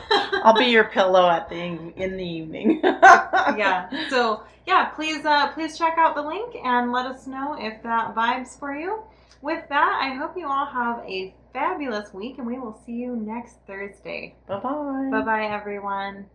I'll 0.44 0.58
be 0.58 0.66
your 0.66 0.86
pillow 0.86 1.30
at 1.30 1.50
the 1.50 1.56
in 1.56 2.18
the 2.18 2.24
evening. 2.24 2.80
yeah. 2.84 3.90
So 4.10 4.44
yeah, 4.68 4.86
please 4.86 5.26
uh, 5.26 5.52
please 5.54 5.78
check 5.78 5.96
out 5.98 6.16
the 6.16 6.22
link 6.22 6.56
and 6.64 6.92
let 6.92 7.06
us 7.06 7.28
know 7.28 7.56
if 7.60 7.82
that 7.84 8.14
vibes 8.16 8.58
for 8.60 8.76
you. 8.76 9.04
With 9.42 9.68
that, 9.70 10.00
I 10.02 10.16
hope 10.16 10.38
you 10.38 10.48
all 10.48 10.66
have 10.66 11.00
a 11.06 11.34
fabulous 11.52 12.14
week, 12.14 12.38
and 12.38 12.48
we 12.48 12.58
will 12.60 12.80
see 12.86 12.94
you 12.94 13.16
next 13.16 13.58
Thursday. 13.68 14.36
Bye 14.48 14.60
bye. 14.60 15.10
Bye 15.12 15.22
bye, 15.22 15.46
everyone. 15.46 16.26